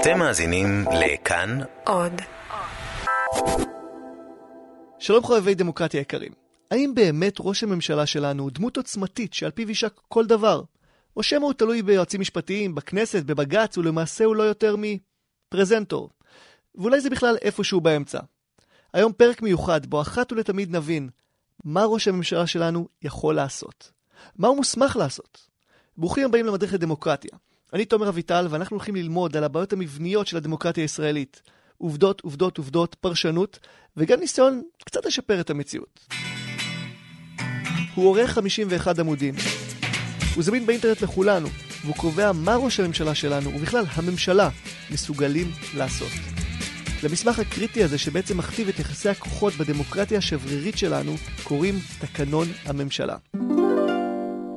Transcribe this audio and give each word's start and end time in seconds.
אתם 0.00 0.18
מאזינים 0.18 0.84
לכאן 1.00 1.58
עוד. 1.86 2.12
שלום 4.98 5.22
חובבי 5.22 5.54
דמוקרטיה 5.54 6.00
יקרים. 6.00 6.32
האם 6.70 6.92
באמת 6.94 7.34
ראש 7.40 7.62
הממשלה 7.62 8.06
שלנו 8.06 8.42
הוא 8.42 8.50
דמות 8.50 8.76
עוצמתית 8.76 9.34
שעל 9.34 9.50
פיו 9.50 9.68
יישק 9.68 10.00
כל 10.08 10.26
דבר? 10.26 10.62
או 11.16 11.22
שמא 11.22 11.44
הוא 11.44 11.52
תלוי 11.52 11.82
ביועצים 11.82 12.20
משפטיים, 12.20 12.74
בכנסת, 12.74 13.24
בבג"ץ, 13.24 13.78
ולמעשה 13.78 14.24
הוא 14.24 14.36
לא 14.36 14.42
יותר 14.42 14.76
מפרזנטור? 14.78 16.10
ואולי 16.74 17.00
זה 17.00 17.10
בכלל 17.10 17.36
איפשהו 17.42 17.80
באמצע. 17.80 18.20
היום 18.92 19.12
פרק 19.12 19.42
מיוחד 19.42 19.86
בו 19.86 20.00
אחת 20.00 20.32
ולתמיד 20.32 20.76
נבין 20.76 21.08
מה 21.64 21.84
ראש 21.84 22.08
הממשלה 22.08 22.46
שלנו 22.46 22.88
יכול 23.02 23.34
לעשות. 23.34 23.92
מה 24.36 24.48
הוא 24.48 24.56
מוסמך 24.56 24.96
לעשות. 24.96 25.48
ברוכים 25.96 26.24
הבאים 26.24 26.46
למדריך 26.46 26.74
לדמוקרטיה. 26.74 27.38
אני 27.74 27.84
תומר 27.84 28.08
אביטל, 28.08 28.46
ואנחנו 28.50 28.76
הולכים 28.76 28.96
ללמוד 28.96 29.36
על 29.36 29.44
הבעיות 29.44 29.72
המבניות 29.72 30.26
של 30.26 30.36
הדמוקרטיה 30.36 30.84
הישראלית. 30.84 31.42
עובדות, 31.78 32.20
עובדות, 32.20 32.58
עובדות, 32.58 32.94
פרשנות, 32.94 33.58
וגם 33.96 34.20
ניסיון 34.20 34.62
קצת 34.84 35.06
לשפר 35.06 35.40
את 35.40 35.50
המציאות. 35.50 36.00
הוא 37.94 38.08
עורך 38.08 38.30
51 38.30 38.98
עמודים. 38.98 39.34
הוא 40.34 40.44
זמין 40.44 40.66
באינטרנט 40.66 41.02
לכולנו, 41.02 41.48
והוא 41.84 41.96
קובע 41.96 42.32
מה 42.32 42.56
ראש 42.56 42.80
הממשלה 42.80 43.14
שלנו, 43.14 43.50
ובכלל 43.54 43.84
הממשלה, 43.94 44.48
מסוגלים 44.90 45.50
לעשות. 45.76 46.12
למסמך 47.04 47.38
הקריטי 47.38 47.84
הזה 47.84 47.98
שבעצם 47.98 48.38
מכתיב 48.38 48.68
את 48.68 48.78
יחסי 48.78 49.08
הכוחות 49.08 49.54
בדמוקרטיה 49.54 50.18
השברירית 50.18 50.78
שלנו, 50.78 51.14
קוראים 51.42 51.74
תקנון 52.00 52.46
הממשלה. 52.64 53.16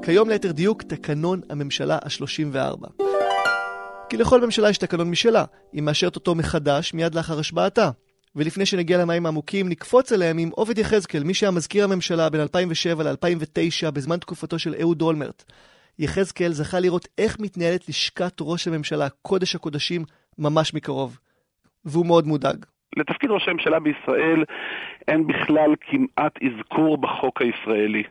כיום 0.02 0.30
ליתר 0.30 0.52
דיוק 0.52 0.84
תקנון 0.84 1.42
הממשלה 1.50 1.96
ה-34. 1.96 3.07
כי 4.10 4.18
לכל 4.18 4.46
ממשלה 4.46 4.70
יש 4.70 4.78
תקנון 4.78 5.10
משלה, 5.12 5.46
היא 5.74 5.84
מאשרת 5.84 6.16
אותו 6.16 6.36
מחדש 6.36 6.94
מיד 6.94 7.16
לאחר 7.16 7.40
השבעתה. 7.40 7.92
ולפני 8.36 8.66
שנגיע 8.66 8.98
למים 8.98 9.26
העמוקים, 9.26 9.70
נקפוץ 9.70 10.12
אליהם 10.12 10.38
עם 10.38 10.50
עובד 10.50 10.78
יחזקאל, 10.78 11.24
מי 11.24 11.34
שהיה 11.34 11.52
מזכיר 11.52 11.84
הממשלה 11.84 12.30
בין 12.30 12.42
2007 12.42 13.04
ל-2009 13.04 13.92
בזמן 13.92 14.18
תקופתו 14.18 14.60
של 14.60 14.76
אהוד 14.82 15.02
אולמרט. 15.02 15.44
יחזקאל 16.00 16.54
זכה 16.54 16.80
לראות 16.80 17.08
איך 17.18 17.40
מתנהלת 17.40 17.90
לשכת 17.90 18.34
ראש 18.42 18.68
הממשלה, 18.68 19.10
קודש 19.22 19.56
הקודשים, 19.56 20.06
ממש 20.38 20.74
מקרוב. 20.74 21.18
והוא 21.86 22.06
מאוד 22.06 22.28
מודאג. 22.28 22.66
לתפקיד 22.96 23.32
ראש 23.32 23.48
הממשלה 23.48 23.80
בישראל 23.80 24.44
אין 25.08 25.28
בכלל 25.28 25.76
כמעט 25.82 26.40
אזכור 26.44 26.98
בחוק 26.98 27.42
הישראלי. 27.42 28.04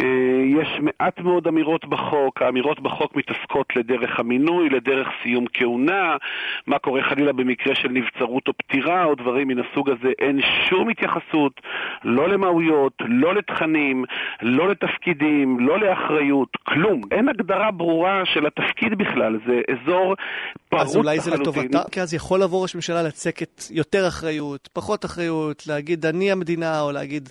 אה, 0.00 0.60
יש 0.60 0.68
מעט 0.80 1.20
מאוד 1.20 1.46
אמירות 1.46 1.84
בחוק, 1.84 2.42
האמירות 2.42 2.80
בחוק 2.80 3.16
מתעסקות 3.16 3.76
לדרך 3.76 4.20
המינוי, 4.20 4.68
לדרך 4.68 5.08
סיום 5.22 5.44
כהונה, 5.52 6.16
מה 6.66 6.78
קורה 6.78 7.02
חלילה 7.02 7.32
במקרה 7.32 7.74
של 7.74 7.88
נבצרות 7.88 8.48
או 8.48 8.52
פטירה 8.52 9.04
או 9.04 9.14
דברים 9.14 9.48
מן 9.48 9.58
הסוג 9.58 9.90
הזה. 9.90 10.08
אין 10.18 10.40
שום 10.68 10.88
התייחסות, 10.88 11.60
לא 12.04 12.28
למהויות, 12.28 12.92
לא 13.00 13.34
לתכנים, 13.34 14.04
לא 14.42 14.68
לתפקידים, 14.68 15.60
לא 15.60 15.80
לאחריות, 15.80 16.48
כלום. 16.62 17.00
אין 17.10 17.28
הגדרה 17.28 17.70
ברורה 17.70 18.22
של 18.24 18.46
התפקיד 18.46 18.98
בכלל, 18.98 19.38
זה 19.46 19.60
אזור 19.72 20.14
פרוץ 20.68 20.82
אז 20.82 20.96
אולי 20.96 21.20
זה 21.20 21.30
לטובתה? 21.30 21.82
כי 21.92 22.00
אז 22.00 22.14
יכול 22.14 22.42
לבוא 22.42 22.62
ראש 22.62 22.74
ממשלה 22.74 23.02
לצקת 23.02 23.62
יותר 23.70 24.07
אחריות, 24.08 24.68
פחות 24.72 25.04
אחריות, 25.04 25.66
להגיד 25.66 26.06
אני 26.06 26.32
המדינה, 26.32 26.80
או 26.80 26.92
להגיד 26.92 27.28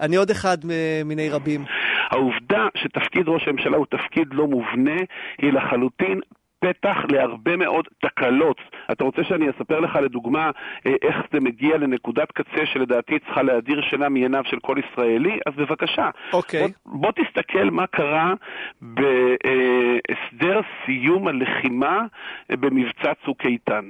אני 0.00 0.16
עוד 0.16 0.30
אחד 0.30 0.58
מיני 1.04 1.30
רבים. 1.30 1.64
העובדה 2.10 2.66
שתפקיד 2.76 3.28
ראש 3.28 3.48
הממשלה 3.48 3.76
הוא 3.76 3.86
תפקיד 3.86 4.28
לא 4.32 4.46
מובנה 4.46 5.00
היא 5.38 5.52
לחלוטין 5.52 6.20
פתח 6.60 6.96
להרבה 7.08 7.56
מאוד 7.56 7.88
תקלות. 8.00 8.60
אתה 8.92 9.04
רוצה 9.04 9.24
שאני 9.24 9.50
אספר 9.50 9.80
לך 9.80 9.96
לדוגמה 9.96 10.50
אה, 10.86 10.92
איך 11.02 11.16
זה 11.32 11.40
מגיע 11.40 11.76
לנקודת 11.76 12.32
קצה 12.32 12.66
שלדעתי 12.72 13.18
צריכה 13.18 13.42
להדיר 13.42 13.82
שינה 13.90 14.08
מעיניו 14.08 14.42
של 14.44 14.58
כל 14.60 14.76
ישראלי? 14.78 15.38
אז 15.46 15.54
בבקשה. 15.56 16.10
אוקיי. 16.32 16.64
Okay. 16.64 16.68
בוא, 16.84 17.00
בוא 17.00 17.12
תסתכל 17.12 17.70
מה 17.70 17.86
קרה 17.86 18.34
בהסדר 18.80 20.60
סיום 20.84 21.28
הלחימה 21.28 22.06
אה, 22.50 22.56
במבצע 22.56 23.12
צוק 23.24 23.46
איתן. 23.46 23.84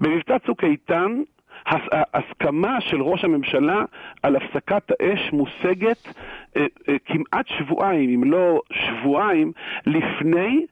במבצע 0.00 0.38
צוק 0.38 0.64
איתן 0.64 1.22
ההסכמה 1.66 2.80
של 2.80 3.02
ראש 3.02 3.24
הממשלה 3.24 3.84
על 4.22 4.36
הפסקת 4.36 4.90
האש 4.90 5.32
מושגת 5.32 6.14
אה, 6.56 6.66
אה, 6.88 6.96
כמעט 7.04 7.46
שבועיים, 7.46 8.10
אם 8.10 8.30
לא 8.30 8.60
שבועיים, 8.72 9.52
לפני 9.86 10.66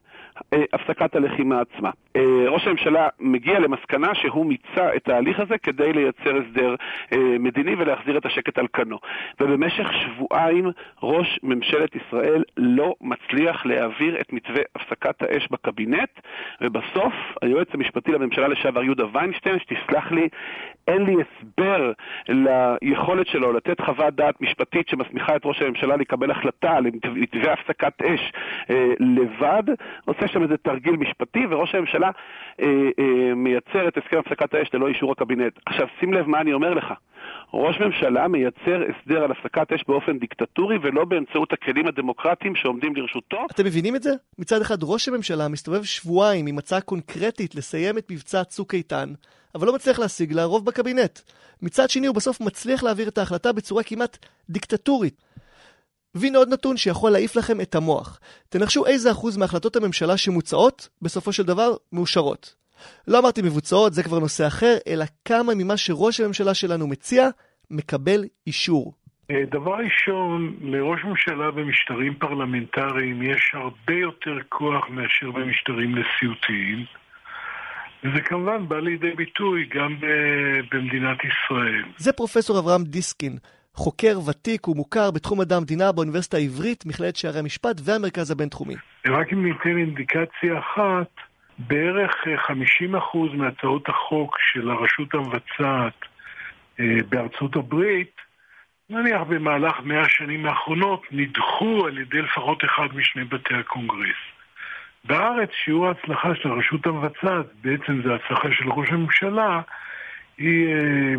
אה, 0.53 0.63
הפסקת 0.73 1.15
הלחימה 1.15 1.61
עצמה. 1.61 1.89
אה, 2.15 2.49
ראש 2.49 2.67
הממשלה 2.67 3.07
מגיע 3.19 3.59
למסקנה 3.59 4.15
שהוא 4.15 4.45
מיצה 4.45 4.95
את 4.95 5.09
ההליך 5.09 5.39
הזה 5.39 5.57
כדי 5.57 5.93
לייצר 5.93 6.37
הסדר 6.37 6.75
אה, 7.13 7.17
מדיני 7.39 7.75
ולהחזיר 7.75 8.17
את 8.17 8.25
השקט 8.25 8.57
על 8.57 8.67
כנו. 8.73 8.97
ובמשך 9.39 9.89
שבועיים 9.93 10.71
ראש 11.03 11.39
ממשלת 11.43 11.95
ישראל 11.95 12.43
לא 12.57 12.95
מצליח 13.01 13.65
להעביר 13.65 14.21
את 14.21 14.33
מתווה 14.33 14.61
הפסקת 14.75 15.21
האש 15.21 15.47
בקבינט, 15.51 16.09
ובסוף 16.61 17.13
היועץ 17.41 17.67
המשפטי 17.73 18.11
לממשלה 18.11 18.47
לשעבר 18.47 18.83
יהודה 18.83 19.03
ויינשטיין, 19.13 19.59
שתסלח 19.59 20.11
לי, 20.11 20.29
אין 20.87 21.01
לי 21.01 21.15
הסבר 21.21 21.91
ליכולת 22.29 23.27
שלו 23.27 23.53
לתת 23.53 23.81
חוות 23.81 24.15
דעת 24.15 24.41
משפטית 24.41 24.87
שמסמיכה 24.89 25.35
את 25.35 25.41
ראש 25.45 25.61
הממשלה 25.61 25.95
לקבל 25.95 26.31
החלטה 26.31 26.77
על 26.77 26.85
מתווה 27.15 27.53
הפסקת 27.53 28.01
אש 28.01 28.31
לבד, 28.99 29.63
עושה 30.05 30.27
שם 30.27 30.43
איזה 30.43 30.57
תרגיל 30.57 30.95
משפטי, 30.95 31.45
וראש 31.49 31.75
הממשלה 31.75 32.04
אה, 32.61 32.65
אה, 32.99 33.35
מייצר 33.35 33.87
את 33.87 33.97
הסכם 33.97 34.17
הפסקת 34.19 34.53
האש 34.53 34.69
ללא 34.73 34.87
אישור 34.87 35.11
הקבינט. 35.11 35.53
עכשיו, 35.65 35.87
שים 35.99 36.13
לב 36.13 36.27
מה 36.27 36.41
אני 36.41 36.53
אומר 36.53 36.73
לך. 36.73 36.93
ראש 37.53 37.79
ממשלה 37.79 38.27
מייצר 38.27 38.81
הסדר 38.89 39.23
על 39.23 39.31
הפסקת 39.31 39.73
אש 39.73 39.83
באופן 39.87 40.19
דיקטטורי 40.19 40.77
ולא 40.81 41.05
באמצעות 41.05 41.53
הכלים 41.53 41.87
הדמוקרטיים 41.87 42.55
שעומדים 42.55 42.95
לרשותו. 42.95 43.37
אתם 43.51 43.65
מבינים 43.65 43.95
את 43.95 44.03
זה? 44.03 44.11
מצד 44.39 44.61
אחד 44.61 44.77
ראש 44.83 45.07
הממשלה 45.07 45.47
מסתובב 45.47 45.83
שבועיים 45.83 46.47
עם 46.47 46.57
הצעה 46.57 46.81
קונקרטית 46.81 47.55
לסיים 47.55 47.97
את 47.97 48.11
מבצע 48.11 48.43
צוק 48.43 48.73
איתן, 48.73 49.09
אבל 49.55 49.67
לא 49.67 49.75
מצליח 49.75 49.99
להשיג 49.99 50.33
לה 50.33 50.43
רוב 50.43 50.65
בקבינט. 50.65 51.19
מצד 51.61 51.89
שני 51.89 52.07
הוא 52.07 52.15
בסוף 52.15 52.41
מצליח 52.41 52.83
להעביר 52.83 53.07
את 53.07 53.17
ההחלטה 53.17 53.53
בצורה 53.53 53.83
כמעט 53.83 54.17
דיקטטורית. 54.49 55.21
והנה 56.15 56.37
עוד 56.37 56.53
נתון 56.53 56.77
שיכול 56.77 57.11
להעיף 57.11 57.35
לכם 57.35 57.61
את 57.61 57.75
המוח. 57.75 58.19
תנחשו 58.49 58.85
איזה 58.85 59.11
אחוז 59.11 59.37
מהחלטות 59.37 59.75
הממשלה 59.75 60.17
שמוצעות, 60.17 60.89
בסופו 61.01 61.33
של 61.33 61.43
דבר, 61.43 61.71
מאושרות. 61.93 62.55
לא 63.07 63.19
אמרתי 63.19 63.41
מבוצעות, 63.41 63.93
זה 63.93 64.03
כבר 64.03 64.19
נושא 64.19 64.47
אחר, 64.47 64.77
אלא 64.87 65.05
כמה 65.25 65.55
ממה 65.55 65.77
שראש 65.77 66.19
הממשלה 66.19 66.53
שלנו 66.53 66.87
מציע, 66.87 67.29
מקבל 67.71 68.23
אישור. 68.47 68.93
אה, 69.31 69.43
דבר 69.51 69.75
ראשון, 69.85 70.57
לראש 70.61 71.03
ממשלה 71.03 71.51
במשטרים 71.51 72.15
פרלמנטריים 72.15 73.23
יש 73.23 73.51
הרבה 73.53 73.93
יותר 73.93 74.37
כוח 74.49 74.89
מאשר 74.89 75.31
במשטרים 75.31 75.95
נשיאותיים. 75.97 76.85
וזה 78.03 78.21
כמובן 78.21 78.67
בא 78.67 78.79
לידי 78.79 79.11
ביטוי 79.11 79.69
גם 79.75 79.95
במדינת 80.71 81.17
ישראל. 81.23 81.83
זה 81.97 82.13
פרופסור 82.13 82.59
אברהם 82.59 82.83
דיסקין, 82.83 83.37
חוקר 83.75 84.19
ותיק 84.29 84.67
ומוכר 84.67 85.11
בתחום 85.11 85.39
מדע 85.39 85.55
המדינה 85.55 85.91
באוניברסיטה 85.91 86.37
העברית, 86.37 86.85
מכללת 86.85 87.15
שערי 87.15 87.39
המשפט 87.39 87.81
והמרכז 87.83 88.31
הבינתחומי. 88.31 88.75
רק 89.07 89.33
אם 89.33 89.45
ניתן 89.45 89.77
אינדיקציה 89.77 90.59
אחת, 90.59 91.09
בערך 91.59 92.11
50% 93.13 93.17
מהצעות 93.33 93.89
החוק 93.89 94.37
של 94.39 94.69
הרשות 94.69 95.13
המבצעת 95.13 95.99
אה, 96.79 96.85
בארצות 97.09 97.55
הברית, 97.55 98.11
נניח 98.89 99.21
במהלך 99.21 99.73
מאה 99.83 100.01
השנים 100.01 100.45
האחרונות, 100.45 101.01
נדחו 101.11 101.85
על 101.87 101.97
ידי 101.97 102.21
לפחות 102.21 102.65
אחד 102.65 102.87
משני 102.95 103.23
בתי 103.23 103.53
הקונגרס. 103.53 104.21
בארץ 105.03 105.49
שיעור 105.63 105.87
ההצלחה 105.87 106.35
של 106.35 106.49
הרשות 106.49 106.85
המבצעת, 106.85 107.45
בעצם 107.61 108.01
זה 108.03 108.15
הצלחה 108.15 108.47
של 108.51 108.69
ראש 108.69 108.89
הממשלה, 108.89 109.61
היא 110.37 110.67
אה, 110.67 111.15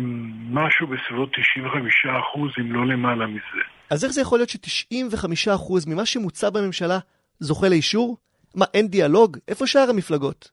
משהו 0.49 0.87
בסביבות 0.87 1.29
95 1.29 1.93
אחוז, 2.19 2.51
אם 2.59 2.71
לא 2.71 2.87
למעלה 2.87 3.27
מזה. 3.27 3.61
אז 3.89 4.03
איך 4.03 4.13
זה 4.13 4.21
יכול 4.21 4.39
להיות 4.39 4.49
ש-95 4.49 5.55
אחוז 5.55 5.85
ממה 5.87 6.05
שמוצע 6.05 6.49
בממשלה 6.49 6.99
זוכה 7.39 7.69
לאישור? 7.69 8.17
מה, 8.55 8.65
אין 8.73 8.87
דיאלוג? 8.87 9.37
איפה 9.47 9.67
שאר 9.67 9.89
המפלגות? 9.89 10.51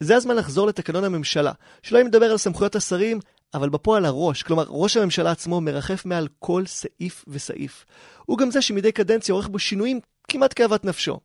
זה 0.00 0.16
הזמן 0.16 0.36
לחזור 0.36 0.66
לתקנון 0.66 1.04
הממשלה, 1.04 1.52
שלא 1.82 2.00
אם 2.00 2.06
נדבר 2.06 2.26
על 2.26 2.36
סמכויות 2.36 2.76
השרים, 2.76 3.18
אבל 3.54 3.68
בפועל 3.68 4.04
הראש, 4.04 4.42
כלומר 4.42 4.64
ראש 4.68 4.96
הממשלה 4.96 5.30
עצמו 5.30 5.60
מרחף 5.60 6.04
מעל 6.04 6.28
כל 6.38 6.66
סעיף 6.66 7.24
וסעיף. 7.28 7.86
הוא 8.26 8.38
גם 8.38 8.50
זה 8.50 8.62
שמדי 8.62 8.92
קדנציה 8.92 9.32
עורך 9.32 9.48
בו 9.48 9.58
שינויים 9.58 10.00
כמעט 10.28 10.52
כאוות 10.56 10.84
נפשו. 10.84 11.20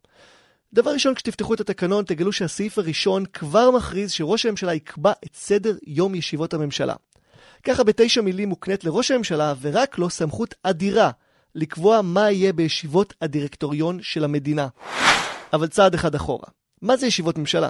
דבר 0.75 0.91
ראשון, 0.91 1.15
כשתפתחו 1.15 1.53
את 1.53 1.59
התקנון, 1.59 2.05
תגלו 2.05 2.31
שהסעיף 2.31 2.77
הראשון 2.77 3.25
כבר 3.25 3.71
מכריז 3.71 4.11
שראש 4.11 4.45
הממשלה 4.45 4.73
יקבע 4.73 5.11
את 5.25 5.35
סדר 5.35 5.75
יום 5.87 6.15
ישיבות 6.15 6.53
הממשלה. 6.53 6.93
ככה 7.63 7.83
בתשע 7.83 8.21
מילים 8.21 8.49
מוקנית 8.49 8.83
לראש 8.83 9.11
הממשלה, 9.11 9.53
ורק 9.61 9.97
לו, 9.97 10.09
סמכות 10.09 10.55
אדירה 10.63 11.11
לקבוע 11.55 12.01
מה 12.01 12.31
יהיה 12.31 12.53
בישיבות 12.53 13.13
הדירקטוריון 13.21 13.99
של 14.01 14.23
המדינה. 14.23 14.67
אבל 15.53 15.67
צעד 15.67 15.93
אחד 15.93 16.15
אחורה. 16.15 16.47
מה 16.81 16.97
זה 16.97 17.07
ישיבות 17.07 17.37
ממשלה? 17.37 17.69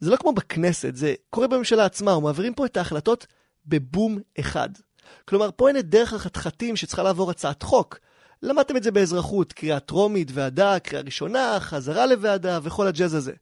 זה 0.00 0.10
לא 0.10 0.16
כמו 0.16 0.32
בכנסת, 0.32 0.96
זה 0.96 1.14
קורה 1.30 1.48
בממשלה 1.48 1.84
עצמה, 1.84 2.16
ומעבירים 2.16 2.54
פה 2.54 2.66
את 2.66 2.76
ההחלטות 2.76 3.26
בבום 3.66 4.18
אחד. 4.40 4.68
כלומר, 5.28 5.50
פה 5.56 5.68
אין 5.68 5.76
את 5.78 5.88
דרך 5.88 6.12
החתחתים 6.12 6.76
שצריכה 6.76 7.02
לעבור 7.02 7.30
הצעת 7.30 7.62
חוק. 7.62 7.98
למדתם 8.44 8.76
את 8.76 8.82
זה 8.82 8.90
באזרחות, 8.90 9.52
קריאה 9.52 9.80
טרומית, 9.80 10.28
ועדה, 10.32 10.78
קריאה 10.78 11.02
ראשונה, 11.02 11.56
חזרה 11.60 12.06
לוועדה 12.06 12.58
וכל 12.62 12.86
הג'אז 12.86 13.14
הזה. 13.14 13.32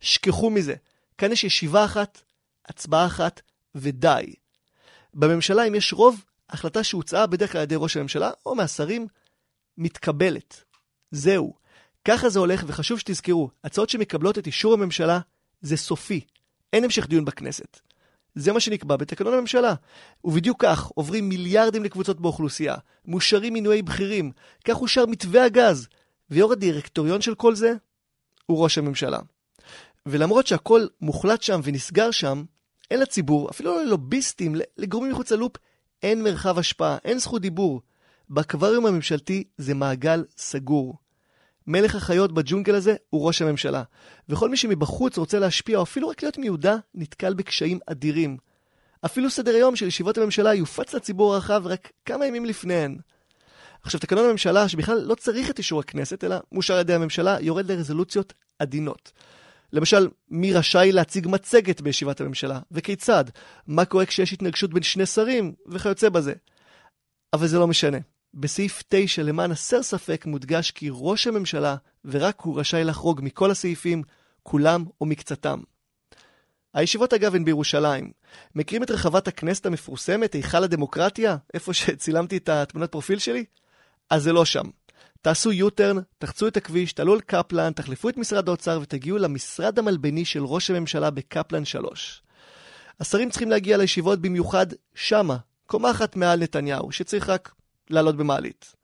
שכחו 0.00 0.50
מזה. 0.50 0.74
כאן 1.18 1.32
יש 1.32 1.44
ישיבה 1.44 1.84
אחת, 1.84 2.22
הצבעה 2.66 3.06
אחת, 3.06 3.40
ודי. 3.74 4.34
בממשלה, 5.14 5.64
אם 5.68 5.74
יש 5.74 5.92
רוב, 5.92 6.24
החלטה 6.50 6.84
שהוצאה 6.84 7.26
בדרך 7.26 7.52
כלל 7.52 7.58
על 7.58 7.62
ידי 7.62 7.74
ראש 7.78 7.96
הממשלה 7.96 8.30
או 8.46 8.54
מהשרים, 8.54 9.06
מתקבלת. 9.78 10.64
זהו. 11.10 11.54
ככה 12.04 12.28
זה 12.28 12.38
הולך, 12.38 12.64
וחשוב 12.66 12.98
שתזכרו, 12.98 13.50
הצעות 13.64 13.90
שמקבלות 13.90 14.38
את 14.38 14.46
אישור 14.46 14.74
הממשלה 14.74 15.20
זה 15.60 15.76
סופי. 15.76 16.20
אין 16.72 16.84
המשך 16.84 17.06
דיון 17.06 17.24
בכנסת. 17.24 17.80
זה 18.38 18.52
מה 18.52 18.60
שנקבע 18.60 18.96
בתקנון 18.96 19.34
הממשלה. 19.34 19.74
ובדיוק 20.24 20.64
כך 20.64 20.86
עוברים 20.86 21.28
מיליארדים 21.28 21.84
לקבוצות 21.84 22.20
באוכלוסייה, 22.20 22.76
מאושרים 23.06 23.52
מינויי 23.52 23.82
בכירים, 23.82 24.32
כך 24.64 24.80
אושר 24.80 25.06
מתווה 25.06 25.44
הגז, 25.44 25.88
ויו"ר 26.30 26.52
הדירקטוריון 26.52 27.20
של 27.20 27.34
כל 27.34 27.54
זה 27.54 27.72
הוא 28.46 28.62
ראש 28.62 28.78
הממשלה. 28.78 29.18
ולמרות 30.06 30.46
שהכל 30.46 30.86
מוחלט 31.00 31.42
שם 31.42 31.60
ונסגר 31.64 32.10
שם, 32.10 32.44
אין 32.90 33.00
לציבור, 33.00 33.50
אפילו 33.50 33.78
ללוביסטים, 33.78 34.54
לגורמים 34.76 35.12
מחוץ 35.12 35.32
ללופ, 35.32 35.56
אין 36.02 36.22
מרחב 36.22 36.58
השפעה, 36.58 36.96
אין 37.04 37.18
זכות 37.18 37.42
דיבור. 37.42 37.80
באקווריום 38.28 38.86
הממשלתי 38.86 39.44
זה 39.56 39.74
מעגל 39.74 40.24
סגור. 40.36 40.94
מלך 41.68 41.94
החיות 41.94 42.32
בג'ונגל 42.32 42.74
הזה 42.74 42.94
הוא 43.10 43.26
ראש 43.26 43.42
הממשלה. 43.42 43.82
וכל 44.28 44.48
מי 44.48 44.56
שמבחוץ 44.56 45.18
רוצה 45.18 45.38
להשפיע 45.38 45.78
או 45.78 45.82
אפילו 45.82 46.08
רק 46.08 46.22
להיות 46.22 46.38
מיודע, 46.38 46.76
נתקל 46.94 47.34
בקשיים 47.34 47.78
אדירים. 47.86 48.36
אפילו 49.04 49.30
סדר 49.30 49.54
היום 49.54 49.76
של 49.76 49.86
ישיבות 49.86 50.18
הממשלה 50.18 50.54
יופץ 50.54 50.94
לציבור 50.94 51.34
הרחב 51.34 51.62
רק 51.66 51.92
כמה 52.04 52.26
ימים 52.26 52.44
לפניהן. 52.44 52.98
עכשיו, 53.82 54.00
תקנון 54.00 54.24
הממשלה, 54.24 54.68
שבכלל 54.68 54.98
לא 54.98 55.14
צריך 55.14 55.50
את 55.50 55.58
אישור 55.58 55.80
הכנסת, 55.80 56.24
אלא 56.24 56.36
מאושר 56.52 56.74
על 56.74 56.80
ידי 56.80 56.94
הממשלה, 56.94 57.36
יורד 57.40 57.72
לרזולוציות 57.72 58.34
עדינות. 58.58 59.12
למשל, 59.72 60.08
מי 60.30 60.52
רשאי 60.52 60.92
להציג 60.92 61.28
מצגת 61.28 61.80
בישיבת 61.80 62.20
הממשלה, 62.20 62.60
וכיצד, 62.70 63.24
מה 63.66 63.84
קורה 63.84 64.06
כשיש 64.06 64.32
התנגשות 64.32 64.74
בין 64.74 64.82
שני 64.82 65.06
שרים, 65.06 65.52
וכיוצא 65.66 66.08
בזה. 66.08 66.32
אבל 67.32 67.46
זה 67.46 67.58
לא 67.58 67.66
משנה. 67.66 67.98
בסעיף 68.34 68.82
9, 68.88 69.22
למען 69.22 69.50
הסר 69.50 69.82
ספק, 69.82 70.26
מודגש 70.26 70.70
כי 70.70 70.88
ראש 70.92 71.26
הממשלה, 71.26 71.76
ורק 72.04 72.40
הוא 72.40 72.60
רשאי 72.60 72.84
לחרוג 72.84 73.20
מכל 73.24 73.50
הסעיפים, 73.50 74.02
כולם 74.42 74.84
או 75.00 75.06
מקצתם. 75.06 75.60
הישיבות 76.74 77.14
אגב 77.14 77.34
הן 77.34 77.44
בירושלים. 77.44 78.12
מכירים 78.54 78.82
את 78.82 78.90
רחבת 78.90 79.28
הכנסת 79.28 79.66
המפורסמת, 79.66 80.32
היכל 80.32 80.64
הדמוקרטיה? 80.64 81.36
איפה 81.54 81.72
שצילמתי 81.74 82.36
את 82.36 82.48
התמונת 82.48 82.92
פרופיל 82.92 83.18
שלי? 83.18 83.44
אז 84.10 84.22
זה 84.22 84.32
לא 84.32 84.44
שם. 84.44 84.64
תעשו 85.22 85.50
U-turn, 85.50 85.98
תחצו 86.18 86.48
את 86.48 86.56
הכביש, 86.56 86.92
תעלו 86.92 87.12
על 87.14 87.20
קפלן, 87.20 87.72
תחלפו 87.72 88.08
את 88.08 88.16
משרד 88.16 88.48
האוצר 88.48 88.78
ותגיעו 88.82 89.18
למשרד 89.18 89.78
המלבני 89.78 90.24
של 90.24 90.44
ראש 90.44 90.70
הממשלה 90.70 91.10
בקפלן 91.10 91.64
3. 91.64 92.22
השרים 93.00 93.30
צריכים 93.30 93.50
להגיע 93.50 93.76
לישיבות 93.76 94.20
במיוחד 94.20 94.66
שמה, 94.94 95.36
קומה 95.66 95.90
אחת 95.90 96.16
מעל 96.16 96.42
נתניהו, 96.42 96.92
שצריך 96.92 97.28
רק 97.28 97.52
לעלות 97.90 98.16
במעלית. 98.16 98.74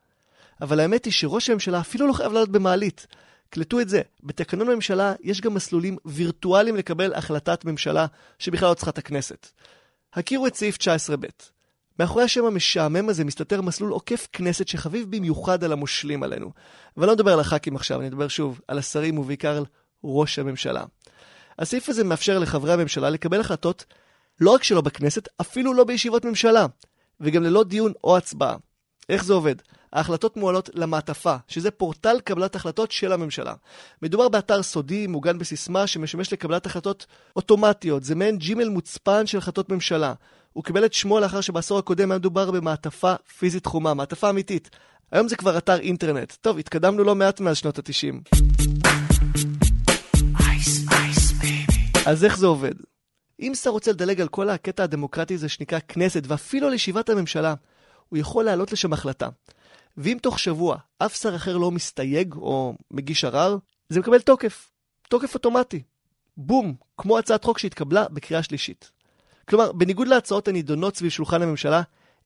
אבל 0.60 0.80
האמת 0.80 1.04
היא 1.04 1.12
שראש 1.12 1.50
הממשלה 1.50 1.80
אפילו 1.80 2.06
לא 2.06 2.12
חייב 2.12 2.32
לעלות 2.32 2.48
במעלית. 2.48 3.06
קלטו 3.50 3.80
את 3.80 3.88
זה, 3.88 4.02
בתקנון 4.22 4.70
הממשלה 4.70 5.14
יש 5.20 5.40
גם 5.40 5.54
מסלולים 5.54 5.96
וירטואליים 6.04 6.76
לקבל 6.76 7.14
החלטת 7.14 7.64
ממשלה 7.64 8.06
שבכלל 8.38 8.68
לא 8.68 8.74
צריכה 8.74 8.90
את 8.90 8.98
הכנסת. 8.98 9.48
הכירו 10.12 10.46
את 10.46 10.54
סעיף 10.54 10.76
19ב. 10.76 11.26
מאחורי 11.98 12.24
השם 12.24 12.44
המשעמם 12.44 13.08
הזה 13.08 13.24
מסתתר 13.24 13.62
מסלול 13.62 13.90
עוקף 13.90 14.28
כנסת 14.32 14.68
שחביב 14.68 15.16
במיוחד 15.16 15.64
על 15.64 15.72
המושלים 15.72 16.22
עלינו. 16.22 16.50
ואני 16.96 17.06
לא 17.06 17.14
מדבר 17.14 17.32
על 17.32 17.40
הח"כים 17.40 17.76
עכשיו, 17.76 18.00
אני 18.00 18.08
מדבר 18.08 18.28
שוב 18.28 18.60
על 18.68 18.78
השרים 18.78 19.18
ובעיקר 19.18 19.56
על 19.56 19.64
ראש 20.04 20.38
הממשלה. 20.38 20.84
הסעיף 21.58 21.88
הזה 21.88 22.04
מאפשר 22.04 22.38
לחברי 22.38 22.72
הממשלה 22.72 23.10
לקבל 23.10 23.40
החלטות 23.40 23.84
לא 24.40 24.50
רק 24.50 24.62
שלא 24.62 24.80
בכנסת, 24.80 25.28
אפילו 25.40 25.74
לא 25.74 25.84
בישיבות 25.84 26.24
ממשלה, 26.24 26.66
וגם 27.20 27.42
ללא 27.42 27.64
דיון 27.64 27.92
או 28.04 28.16
הצבעה. 28.16 28.56
איך 29.08 29.24
זה 29.24 29.32
עובד? 29.32 29.54
ההחלטות 29.92 30.36
מועלות 30.36 30.70
למעטפה, 30.74 31.36
שזה 31.48 31.70
פורטל 31.70 32.20
קבלת 32.24 32.56
החלטות 32.56 32.92
של 32.92 33.12
הממשלה. 33.12 33.54
מדובר 34.02 34.28
באתר 34.28 34.62
סודי, 34.62 35.06
מוגן 35.06 35.38
בסיסמה, 35.38 35.86
שמשמש 35.86 36.32
לקבלת 36.32 36.66
החלטות 36.66 37.06
אוטומטיות. 37.36 38.04
זה 38.04 38.14
מעין 38.14 38.38
ג'ימל 38.38 38.68
מוצפן 38.68 39.26
של 39.26 39.38
החלטות 39.38 39.68
ממשלה. 39.68 40.14
הוא 40.52 40.64
קיבל 40.64 40.84
את 40.84 40.92
שמו 40.92 41.20
לאחר 41.20 41.40
שבעשור 41.40 41.78
הקודם 41.78 42.10
היה 42.10 42.18
מדובר 42.18 42.50
במעטפה 42.50 43.14
פיזית 43.38 43.66
חומה, 43.66 43.94
מעטפה 43.94 44.30
אמיתית. 44.30 44.70
היום 45.12 45.28
זה 45.28 45.36
כבר 45.36 45.58
אתר 45.58 45.80
אינטרנט. 45.80 46.32
טוב, 46.40 46.58
התקדמנו 46.58 47.04
לא 47.04 47.14
מעט 47.14 47.40
מאז 47.40 47.56
שנות 47.56 47.78
ה-90. 47.78 48.38
אז 52.06 52.24
איך 52.24 52.38
זה 52.38 52.46
עובד? 52.46 52.74
אם 53.40 53.52
שר 53.54 53.70
רוצה 53.70 53.90
לדלג 53.90 54.20
על 54.20 54.28
כל 54.28 54.50
הקטע 54.50 54.82
הדמוקרטי 54.82 55.34
הזה 55.34 55.48
שנקרא 55.48 55.78
כנסת, 55.88 56.22
ואפילו 56.26 56.66
על 56.66 56.74
ישיבת 56.74 57.08
הממשלה, 57.08 57.54
הוא 58.08 58.18
יכול 58.18 58.44
להעלות 58.44 58.72
לשם 58.72 58.92
החלטה. 58.92 59.28
ואם 59.96 60.18
תוך 60.22 60.38
שבוע 60.38 60.76
אף 60.98 61.16
שר 61.16 61.36
אחר 61.36 61.56
לא 61.56 61.70
מסתייג 61.70 62.34
או 62.34 62.74
מגיש 62.90 63.24
ערר, 63.24 63.56
זה 63.88 64.00
מקבל 64.00 64.20
תוקף. 64.20 64.70
תוקף 65.08 65.34
אוטומטי. 65.34 65.82
בום, 66.36 66.74
כמו 66.98 67.18
הצעת 67.18 67.44
חוק 67.44 67.58
שהתקבלה 67.58 68.08
בקריאה 68.08 68.42
שלישית. 68.42 68.90
כלומר, 69.48 69.72
בניגוד 69.72 70.08
להצעות 70.08 70.48
הנידונות 70.48 70.96
סביב 70.96 71.10
שולחן 71.10 71.42
הממשלה, 71.42 71.82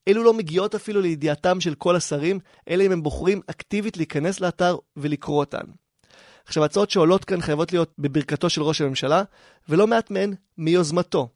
אלו 0.08 0.22
לא 0.22 0.34
מגיעות 0.34 0.74
אפילו 0.74 1.00
לידיעתם 1.00 1.60
של 1.60 1.74
כל 1.74 1.96
השרים, 1.96 2.38
אלא 2.68 2.84
אם 2.84 2.92
הם 2.92 3.02
בוחרים 3.02 3.40
אקטיבית 3.46 3.96
להיכנס 3.96 4.40
לאתר 4.40 4.76
ולקרוא 4.96 5.38
אותן. 5.38 5.64
עכשיו, 6.46 6.62
ההצעות 6.62 6.90
שעולות 6.90 7.24
כאן 7.24 7.40
חייבות 7.40 7.72
להיות 7.72 7.92
בברכתו 7.98 8.50
של 8.50 8.62
ראש 8.62 8.80
הממשלה, 8.80 9.22
ולא 9.68 9.86
מעט 9.86 10.10
מהן 10.10 10.34
מיוזמתו. 10.58 11.28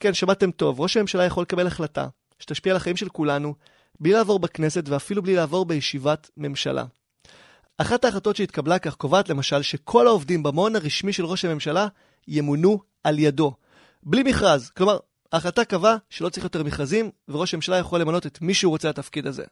כן, 0.00 0.14
שמעתם 0.14 0.50
טוב, 0.50 0.80
ראש 0.80 0.96
הממשלה 0.96 1.24
יכול 1.24 1.42
לקבל 1.42 1.66
החלטה 1.66 2.08
שתשפיע 2.38 2.72
על 2.72 2.76
החיים 2.76 2.96
של 2.96 3.08
כולנו, 3.08 3.54
בלי 4.00 4.12
לעבור 4.12 4.38
בכנסת 4.38 4.88
ואפילו 4.88 5.22
בלי 5.22 5.36
לעבור 5.36 5.64
בישיבת 5.64 6.30
ממשלה. 6.36 6.84
אחת 7.78 8.04
ההחלטות 8.04 8.36
שהתקבלה 8.36 8.78
כך 8.78 8.94
קובעת 8.94 9.28
למשל 9.28 9.62
שכל 9.62 10.06
העובדים 10.06 10.42
במעון 10.42 10.76
הרשמי 10.76 11.12
של 11.12 11.24
ראש 11.24 11.44
הממשלה 11.44 11.86
ימונו 12.28 12.78
על 13.04 13.18
ידו, 13.18 13.54
בלי 14.02 14.22
מכרז. 14.22 14.70
כלומר, 14.76 14.98
ההחלטה 15.32 15.64
קבעה 15.64 15.96
שלא 16.10 16.28
צריך 16.28 16.44
יותר 16.44 16.62
מכרזים, 16.62 17.10
וראש 17.28 17.54
הממשלה 17.54 17.76
יכול 17.76 18.00
למנות 18.00 18.26
את 18.26 18.38
מי 18.42 18.54
שהוא 18.54 18.70
רוצה 18.70 18.88
לתפקיד 18.88 19.26
הזה. 19.26 19.44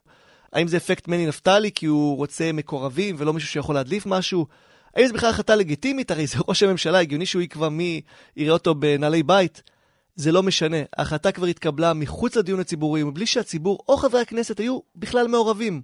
האם 0.52 0.68
זה 0.68 0.76
אפקט 0.76 1.08
מני 1.08 1.26
נפתלי 1.26 1.70
כי 1.74 1.86
הוא 1.86 2.16
רוצה 2.16 2.52
מקורבים 2.52 3.16
ולא 3.18 3.32
מישהו 3.32 3.48
שיכול 3.48 3.74
להדליף 3.74 4.06
משהו? 4.06 4.46
האם 4.96 5.06
זה 5.06 5.12
בכלל 5.12 5.30
החלטה 5.30 5.56
לגיטימית? 5.56 6.10
הרי 6.10 6.26
זה 6.26 6.38
ראש 6.48 6.62
הממשלה, 6.62 6.98
הגיוני 6.98 7.26
שהוא 7.26 7.42
יקבע 7.42 7.68
מי 7.68 8.00
יראה 8.36 8.52
אותו 8.52 8.74
בנעלי 8.74 9.22
בית. 9.22 9.62
זה 10.16 10.33
לא 10.33 10.42
משנה, 10.42 10.76
ההחלטה 10.97 11.33
כבר 11.33 11.47
התקבלה 11.47 11.95
מחוץ 11.95 12.37
לדיון 12.37 12.61
הציבורי, 12.61 13.04
מבלי 13.04 13.26
שהציבור 13.26 13.78
או 13.88 13.97
חברי 13.97 14.21
הכנסת 14.21 14.61
היו 14.61 14.78
בכלל 14.97 15.28
מעורבים. 15.28 15.83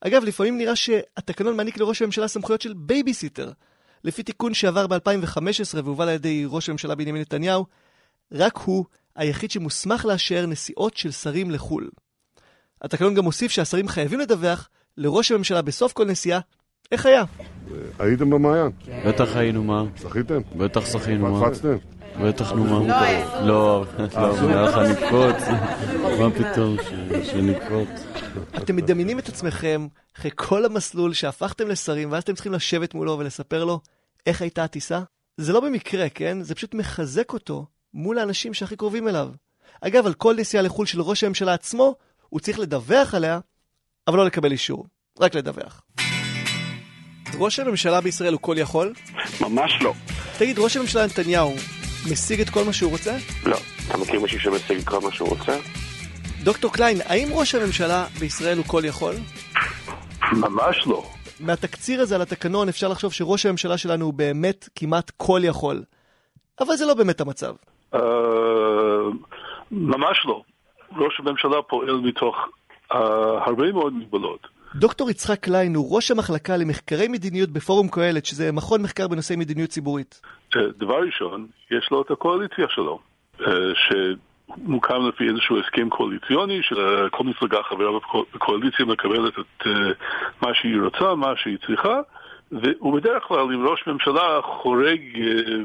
אגב, 0.00 0.24
לפעמים 0.24 0.58
נראה 0.58 0.76
שהתקנון 0.76 1.56
מעניק 1.56 1.78
לראש 1.78 2.02
הממשלה 2.02 2.28
סמכויות 2.28 2.60
של 2.60 2.72
בייביסיטר. 2.72 3.52
לפי 4.04 4.22
תיקון 4.22 4.54
שעבר 4.54 4.86
ב-2015 4.86 5.80
והובל 5.84 6.08
על 6.08 6.14
ידי 6.14 6.44
ראש 6.46 6.68
הממשלה 6.68 6.94
בנימין 6.94 7.22
נתניהו, 7.22 7.66
רק 8.32 8.56
הוא 8.56 8.84
היחיד 9.16 9.50
שמוסמך 9.50 10.04
לאשר 10.04 10.46
נסיעות 10.46 10.96
של 10.96 11.10
שרים 11.10 11.50
לחו"ל. 11.50 11.90
התקנון 12.82 13.14
גם 13.14 13.24
מוסיף 13.24 13.52
שהשרים 13.52 13.88
חייבים 13.88 14.20
לדווח 14.20 14.68
לראש 14.96 15.32
הממשלה 15.32 15.62
בסוף 15.62 15.92
כל 15.92 16.04
נסיעה 16.04 16.40
איך 16.92 17.06
היה. 17.06 17.24
הייתם 17.98 18.30
במעיין? 18.30 18.70
בטח 19.06 19.36
היינו, 19.36 19.64
מה? 19.64 19.84
שחיתם? 20.02 20.40
בטח 20.56 20.86
שחינו, 20.86 21.32
מה? 21.32 21.50
קפצתם? 21.50 21.76
בטח 22.22 22.52
נו 22.52 22.64
מה. 22.64 23.02
לא, 23.40 23.84
לא, 24.16 24.36
נראה 24.42 24.62
לך 24.62 24.76
נקפוץ. 24.76 25.48
מה 26.20 26.30
פתאום 26.30 26.76
שנקפוץ. 27.24 27.88
אתם 28.56 28.76
מדמיינים 28.76 29.18
את 29.18 29.28
עצמכם 29.28 29.86
אחרי 30.16 30.30
כל 30.34 30.64
המסלול 30.64 31.14
שהפכתם 31.14 31.68
לשרים, 31.68 32.12
ואז 32.12 32.22
אתם 32.22 32.34
צריכים 32.34 32.52
לשבת 32.52 32.94
מולו 32.94 33.18
ולספר 33.18 33.64
לו 33.64 33.80
איך 34.26 34.42
הייתה 34.42 34.64
הטיסה? 34.64 35.00
זה 35.36 35.52
לא 35.52 35.60
במקרה, 35.60 36.08
כן? 36.08 36.42
זה 36.42 36.54
פשוט 36.54 36.74
מחזק 36.74 37.32
אותו 37.32 37.66
מול 37.94 38.18
האנשים 38.18 38.54
שהכי 38.54 38.76
קרובים 38.76 39.08
אליו. 39.08 39.28
אגב, 39.80 40.06
על 40.06 40.14
כל 40.14 40.34
נסיעה 40.38 40.62
לחו"ל 40.62 40.86
של 40.86 41.00
ראש 41.00 41.24
הממשלה 41.24 41.54
עצמו, 41.54 41.94
הוא 42.28 42.40
צריך 42.40 42.58
לדווח 42.58 43.14
עליה, 43.14 43.38
אבל 44.08 44.16
לא 44.16 44.26
לקבל 44.26 44.52
אישור. 44.52 44.86
רק 45.20 45.34
לדווח. 45.34 45.82
ראש 47.38 47.58
הממשלה 47.58 48.00
בישראל 48.00 48.32
הוא 48.32 48.40
כל 48.40 48.56
יכול? 48.58 48.92
ממש 49.40 49.72
לא. 49.80 49.92
תגיד, 50.38 50.58
ראש 50.58 50.76
הממשלה 50.76 51.06
נתניהו 51.06 51.54
משיג 52.12 52.40
את 52.40 52.50
כל 52.50 52.64
מה 52.64 52.72
שהוא 52.72 52.90
רוצה? 52.90 53.16
לא. 53.46 53.56
אתה 53.88 53.98
מכיר 53.98 54.20
מישהו 54.20 54.40
שמשיג 54.40 54.78
את 54.78 54.84
כל 54.84 55.00
מה 55.00 55.12
שהוא 55.12 55.28
רוצה? 55.28 55.58
דוקטור 56.44 56.72
קליין, 56.72 56.96
האם 57.04 57.28
ראש 57.32 57.54
הממשלה 57.54 58.06
בישראל 58.20 58.56
הוא 58.56 58.66
כל 58.66 58.82
יכול? 58.84 59.14
ממש 60.32 60.86
לא. 60.86 61.06
מהתקציר 61.40 62.00
הזה 62.00 62.14
על 62.14 62.22
התקנון 62.22 62.68
אפשר 62.68 62.88
לחשוב 62.88 63.12
שראש 63.12 63.46
הממשלה 63.46 63.78
שלנו 63.78 64.04
הוא 64.04 64.14
באמת 64.14 64.68
כמעט 64.74 65.10
כל 65.16 65.40
יכול. 65.44 65.82
אבל 66.60 66.76
זה 66.76 66.86
לא 66.86 66.94
באמת 66.94 67.20
המצב. 67.20 67.54
Uh, 67.94 67.98
ממש 69.70 70.26
לא. 70.26 70.42
ראש 70.96 71.20
הממשלה 71.20 71.62
פועל 71.62 72.00
מתוך 72.04 72.36
uh, 72.92 72.96
הרבה 73.46 73.72
מאוד 73.72 73.92
מגבלות. 73.94 74.55
דוקטור 74.78 75.10
יצחק 75.10 75.40
קליין 75.40 75.74
הוא 75.74 75.96
ראש 75.96 76.10
המחלקה 76.10 76.56
למחקרי 76.56 77.08
מדיניות 77.08 77.50
בפורום 77.50 77.88
קהלת, 77.88 78.26
שזה 78.26 78.52
מכון 78.52 78.82
מחקר 78.82 79.08
בנושאי 79.08 79.36
מדיניות 79.36 79.70
ציבורית. 79.70 80.20
דבר 80.54 81.00
ראשון, 81.06 81.46
יש 81.70 81.88
לו 81.90 82.02
את 82.02 82.10
הקואליציה 82.10 82.66
שלו, 82.68 82.98
שמוקם 83.74 85.08
לפי 85.08 85.28
איזשהו 85.28 85.60
הסכם 85.60 85.88
קואליציוני, 85.88 86.60
שכל 86.62 87.24
מפלגה 87.24 87.62
חברה 87.62 87.98
בקואליציה 88.34 88.86
מקבלת 88.86 89.32
את 89.38 89.66
מה 90.42 90.54
שהיא 90.54 90.80
רוצה, 90.80 91.14
מה 91.14 91.32
שהיא 91.36 91.58
צריכה. 91.66 92.00
ובדרך 92.52 93.22
כלל 93.22 93.40
אם 93.54 93.66
ראש 93.66 93.86
ממשלה 93.86 94.40
חורג 94.42 95.00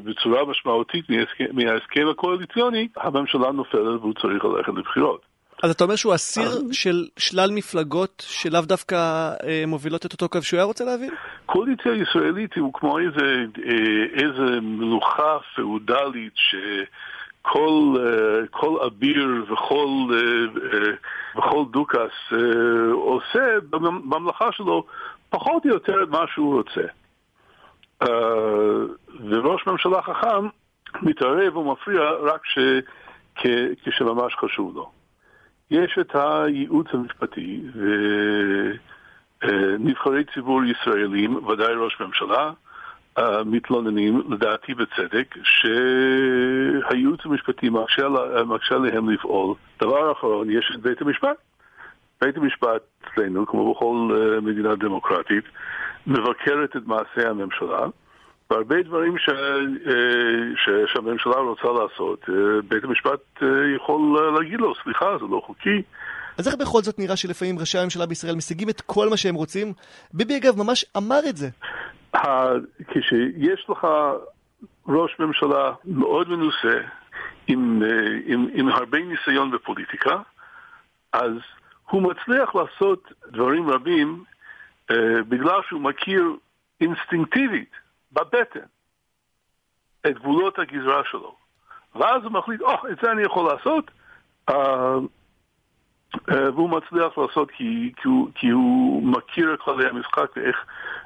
בצורה 0.03 0.45
משמעותית 0.45 1.05
מההסכם 1.53 2.07
הקואליציוני, 2.11 2.87
הממשלה 2.97 3.51
נופלת 3.51 3.99
והוא 4.01 4.13
צריך 4.21 4.45
ללכת 4.45 4.73
לבחירות. 4.73 5.30
אז 5.63 5.71
אתה 5.71 5.83
אומר 5.83 5.95
שהוא 5.95 6.15
אסיר 6.15 6.49
של 6.71 7.07
שלל 7.17 7.51
מפלגות 7.51 8.23
שלאו 8.27 8.61
דווקא 8.61 8.95
אה, 9.43 9.63
מובילות 9.67 10.05
את 10.05 10.13
אותו 10.13 10.29
קו 10.29 10.41
שהוא 10.41 10.57
היה 10.57 10.65
רוצה 10.65 10.85
להבין? 10.85 11.09
קואליציה 11.45 11.91
ישראלית 11.93 12.57
הוא 12.57 12.73
כמו 12.73 12.99
איזה, 12.99 13.45
אה, 13.65 14.23
איזה 14.23 14.61
מלוכה 14.61 15.37
פאודלית 15.55 16.33
שכל 16.35 17.95
אה, 17.99 18.47
כל 18.51 18.77
אביר 18.85 19.45
וכל, 19.51 19.87
אה, 20.13 20.17
אה, 20.73 20.93
וכל 21.37 21.63
דוכס 21.71 22.33
אה, 22.33 22.91
עושה 22.91 23.59
בממלכה 23.69 24.51
שלו 24.51 24.85
פחות 25.29 25.65
או 25.65 25.69
יותר 25.69 26.03
את 26.03 26.09
מה 26.09 26.25
שהוא 26.33 26.57
רוצה. 26.57 26.81
וראש 29.29 29.67
ממשלה 29.67 30.01
חכם 30.01 30.47
מתערב 31.01 31.57
ומפריע 31.57 32.01
רק 32.21 32.45
ש, 32.45 32.59
כ, 33.35 33.45
כשממש 33.85 34.35
חשוב 34.35 34.75
לו. 34.75 35.00
יש 35.71 35.97
את 36.01 36.15
הייעוץ 36.15 36.87
המשפטי 36.93 37.61
ונבחרי 39.41 40.23
ציבור 40.33 40.63
ישראלים, 40.63 41.47
ודאי 41.47 41.73
ראש 41.73 41.97
ממשלה, 41.99 42.51
מתלוננים, 43.45 44.21
לדעתי 44.29 44.73
בצדק, 44.73 45.35
שהייעוץ 45.43 47.19
המשפטי 47.25 47.69
מקשה, 47.69 48.07
להם 48.77 49.09
לפעול. 49.09 49.55
דבר 49.81 50.11
אחרון, 50.11 50.49
יש 50.49 50.71
את 50.75 50.81
בית 50.81 51.01
המשפט. 51.01 51.37
בית 52.21 52.37
המשפט 52.37 52.81
אצלנו, 53.07 53.45
כמו 53.45 53.73
בכל 53.73 54.17
מדינה 54.41 54.75
דמוקרטית, 54.75 55.43
מבקרת 56.07 56.75
את 56.75 56.85
מעשי 56.85 57.27
הממשלה. 57.27 57.87
והרבה 58.51 58.81
דברים 58.83 59.17
ש, 59.17 59.29
ש, 60.55 60.93
שהממשלה 60.93 61.35
רוצה 61.35 61.67
לעשות, 61.67 62.25
בית 62.67 62.83
המשפט 62.83 63.43
יכול 63.75 64.19
להגיד 64.39 64.59
לו, 64.59 64.73
סליחה, 64.83 65.17
זה 65.19 65.25
לא 65.29 65.41
חוקי. 65.45 65.81
אז 66.37 66.47
איך 66.47 66.55
בכל 66.55 66.81
זאת 66.81 66.99
נראה 66.99 67.15
שלפעמים 67.15 67.59
ראשי 67.59 67.77
הממשלה 67.77 68.05
בישראל 68.05 68.35
משיגים 68.35 68.69
את 68.69 68.81
כל 68.81 69.09
מה 69.09 69.17
שהם 69.17 69.35
רוצים? 69.35 69.73
ביבי 70.13 70.37
אגב 70.37 70.57
ממש 70.57 70.85
אמר 70.97 71.19
את 71.29 71.37
זה. 71.37 71.49
כשיש 72.87 73.65
לך 73.69 73.87
ראש 74.87 75.15
ממשלה 75.19 75.71
מאוד 75.85 76.29
מנוסה, 76.29 76.79
עם, 77.47 77.81
עם, 78.25 78.47
עם 78.53 78.67
הרבה 78.67 78.97
ניסיון 78.99 79.51
בפוליטיקה, 79.51 80.15
אז 81.13 81.31
הוא 81.89 82.01
מצליח 82.01 82.55
לעשות 82.55 83.11
דברים 83.31 83.69
רבים 83.69 84.23
בגלל 85.29 85.59
שהוא 85.69 85.81
מכיר 85.81 86.23
אינסטינקטיבית 86.81 87.80
בבטן 88.11 88.65
את 90.07 90.15
גבולות 90.19 90.59
הגזרה 90.59 91.01
שלו. 91.11 91.35
ואז 91.95 92.23
הוא 92.23 92.31
מחליט, 92.31 92.61
או, 92.61 92.73
oh, 92.73 92.91
את 92.91 92.97
זה 93.01 93.11
אני 93.11 93.23
יכול 93.23 93.53
לעשות, 93.53 93.91
uh, 94.49 94.53
uh, 94.53 96.33
והוא 96.53 96.69
מצליח 96.69 97.17
לעשות 97.17 97.51
כי, 97.51 97.91
כי, 97.95 98.07
הוא, 98.07 98.27
כי 98.35 98.49
הוא 98.49 99.03
מכיר 99.03 99.53
את 99.53 99.59
כללי 99.59 99.89
המשחק 99.89 100.25
ואיך, 100.35 100.55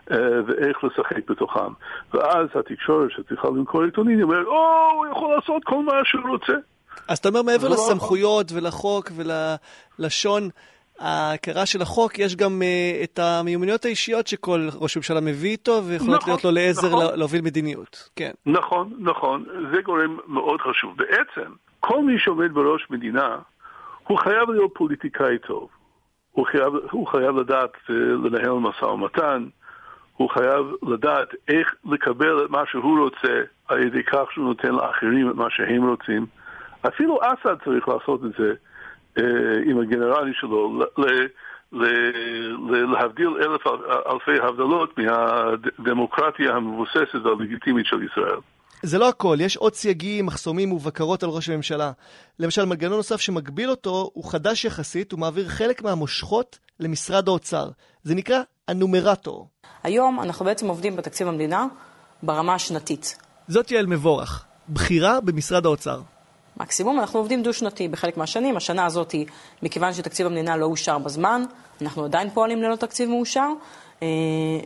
uh, 0.09 0.13
ואיך 0.47 0.83
לשחק 0.83 1.29
בתוכם. 1.29 1.73
ואז 2.13 2.47
התקשורת 2.55 3.11
שצריכה 3.11 3.47
למכור 3.47 3.83
עיתונים, 3.83 4.23
אומרת, 4.23 4.45
או, 4.45 4.53
oh, 4.53 4.95
הוא 4.95 5.07
יכול 5.07 5.35
לעשות 5.35 5.63
כל 5.63 5.83
מה 5.83 5.93
שהוא 6.03 6.29
רוצה. 6.29 6.53
אז 7.07 7.17
אתה 7.17 7.29
אומר, 7.29 7.41
מעבר 7.41 7.67
לא 7.67 7.73
לסמכויות 7.73 8.51
ולחוק 8.51 9.11
וללשון, 9.15 10.49
ההכרה 10.99 11.65
של 11.65 11.81
החוק, 11.81 12.19
יש 12.19 12.35
גם 12.35 12.61
uh, 12.61 13.03
את 13.03 13.19
המיומנויות 13.19 13.85
האישיות 13.85 14.27
שכל 14.27 14.67
ראש 14.75 14.97
ממשלה 14.97 15.21
מביא 15.21 15.49
איתו, 15.49 15.81
ויכולות 15.87 16.21
נכון, 16.21 16.29
להיות 16.29 16.43
לו 16.43 16.51
לעזר 16.51 16.87
נכון. 16.87 17.05
לה, 17.05 17.15
להוביל 17.15 17.41
מדיניות. 17.41 18.09
כן. 18.15 18.31
נכון, 18.45 18.93
נכון. 18.99 19.45
זה 19.73 19.81
גורם 19.81 20.17
מאוד 20.27 20.61
חשוב. 20.61 20.97
בעצם, 20.97 21.51
כל 21.79 22.03
מי 22.03 22.19
שעומד 22.19 22.53
בראש 22.53 22.87
מדינה, 22.89 23.37
הוא 24.07 24.17
חייב 24.19 24.49
להיות 24.49 24.71
פוליטיקאי 24.73 25.37
טוב. 25.47 25.69
הוא 26.31 26.45
חייב, 26.45 26.73
הוא 26.91 27.07
חייב 27.07 27.37
לדעת 27.37 27.71
uh, 27.75 27.91
לנהל 28.23 28.53
משא 28.53 28.85
ומתן, 28.85 29.45
הוא 30.17 30.29
חייב 30.29 30.65
לדעת 30.83 31.27
איך 31.47 31.75
לקבל 31.85 32.45
את 32.45 32.49
מה 32.49 32.63
שהוא 32.71 32.99
רוצה 32.99 33.41
על 33.67 33.87
ידי 33.87 34.03
כך 34.03 34.31
שהוא 34.31 34.45
נותן 34.45 34.71
לאחרים 34.71 35.29
את 35.29 35.35
מה 35.35 35.49
שהם 35.49 35.89
רוצים. 35.89 36.25
אפילו 36.87 37.19
אסד 37.21 37.55
צריך 37.63 37.87
לעשות 37.87 38.25
את 38.25 38.31
זה. 38.37 38.53
אה, 39.17 39.23
עם 39.65 39.79
הגנרלי 39.79 40.31
שלו, 40.33 40.79
להבדיל 42.91 43.27
אלף 43.27 43.61
אלפי 44.11 44.45
הבדלות 44.47 44.97
מהדמוקרטיה 44.97 46.51
המבוססת 46.55 47.15
והלגיטימית 47.23 47.85
של 47.85 48.03
ישראל. 48.03 48.39
זה 48.81 48.97
לא 48.97 49.09
הכל, 49.09 49.37
יש 49.39 49.57
עוד 49.57 49.73
סייגים, 49.73 50.25
מחסומים 50.25 50.71
ובקרות 50.71 51.23
על 51.23 51.29
ראש 51.29 51.49
הממשלה. 51.49 51.91
למשל, 52.39 52.65
מנגנון 52.65 52.97
נוסף 52.97 53.21
שמגביל 53.21 53.69
אותו 53.69 54.09
הוא 54.13 54.31
חדש 54.31 54.65
יחסית, 54.65 55.11
הוא 55.11 55.19
מעביר 55.19 55.47
חלק 55.47 55.83
מהמושכות 55.83 56.59
למשרד 56.79 57.27
האוצר. 57.27 57.69
זה 58.03 58.15
נקרא 58.15 58.41
הנומרטור. 58.67 59.47
היום 59.83 60.19
אנחנו 60.19 60.45
בעצם 60.45 60.67
עובדים 60.67 60.95
בתקציב 60.95 61.27
המדינה 61.27 61.65
ברמה 62.23 62.53
השנתית. 62.53 63.17
זאת 63.47 63.71
יעל 63.71 63.85
מבורך, 63.85 64.45
בכירה 64.69 65.21
במשרד 65.21 65.65
האוצר. 65.65 65.99
מקסימום 66.57 66.99
אנחנו 66.99 67.19
עובדים 67.19 67.43
דו-שנתי 67.43 67.87
בחלק 67.87 68.17
מהשנים. 68.17 68.57
השנה 68.57 68.85
הזאת, 68.85 69.15
מכיוון 69.63 69.93
שתקציב 69.93 70.27
המדינה 70.27 70.57
לא 70.57 70.65
אושר 70.65 70.97
בזמן, 70.97 71.43
אנחנו 71.81 72.05
עדיין 72.05 72.29
פועלים 72.29 72.61
ללא 72.61 72.75
תקציב 72.75 73.09
מאושר, 73.09 73.49
אה, 74.03 74.07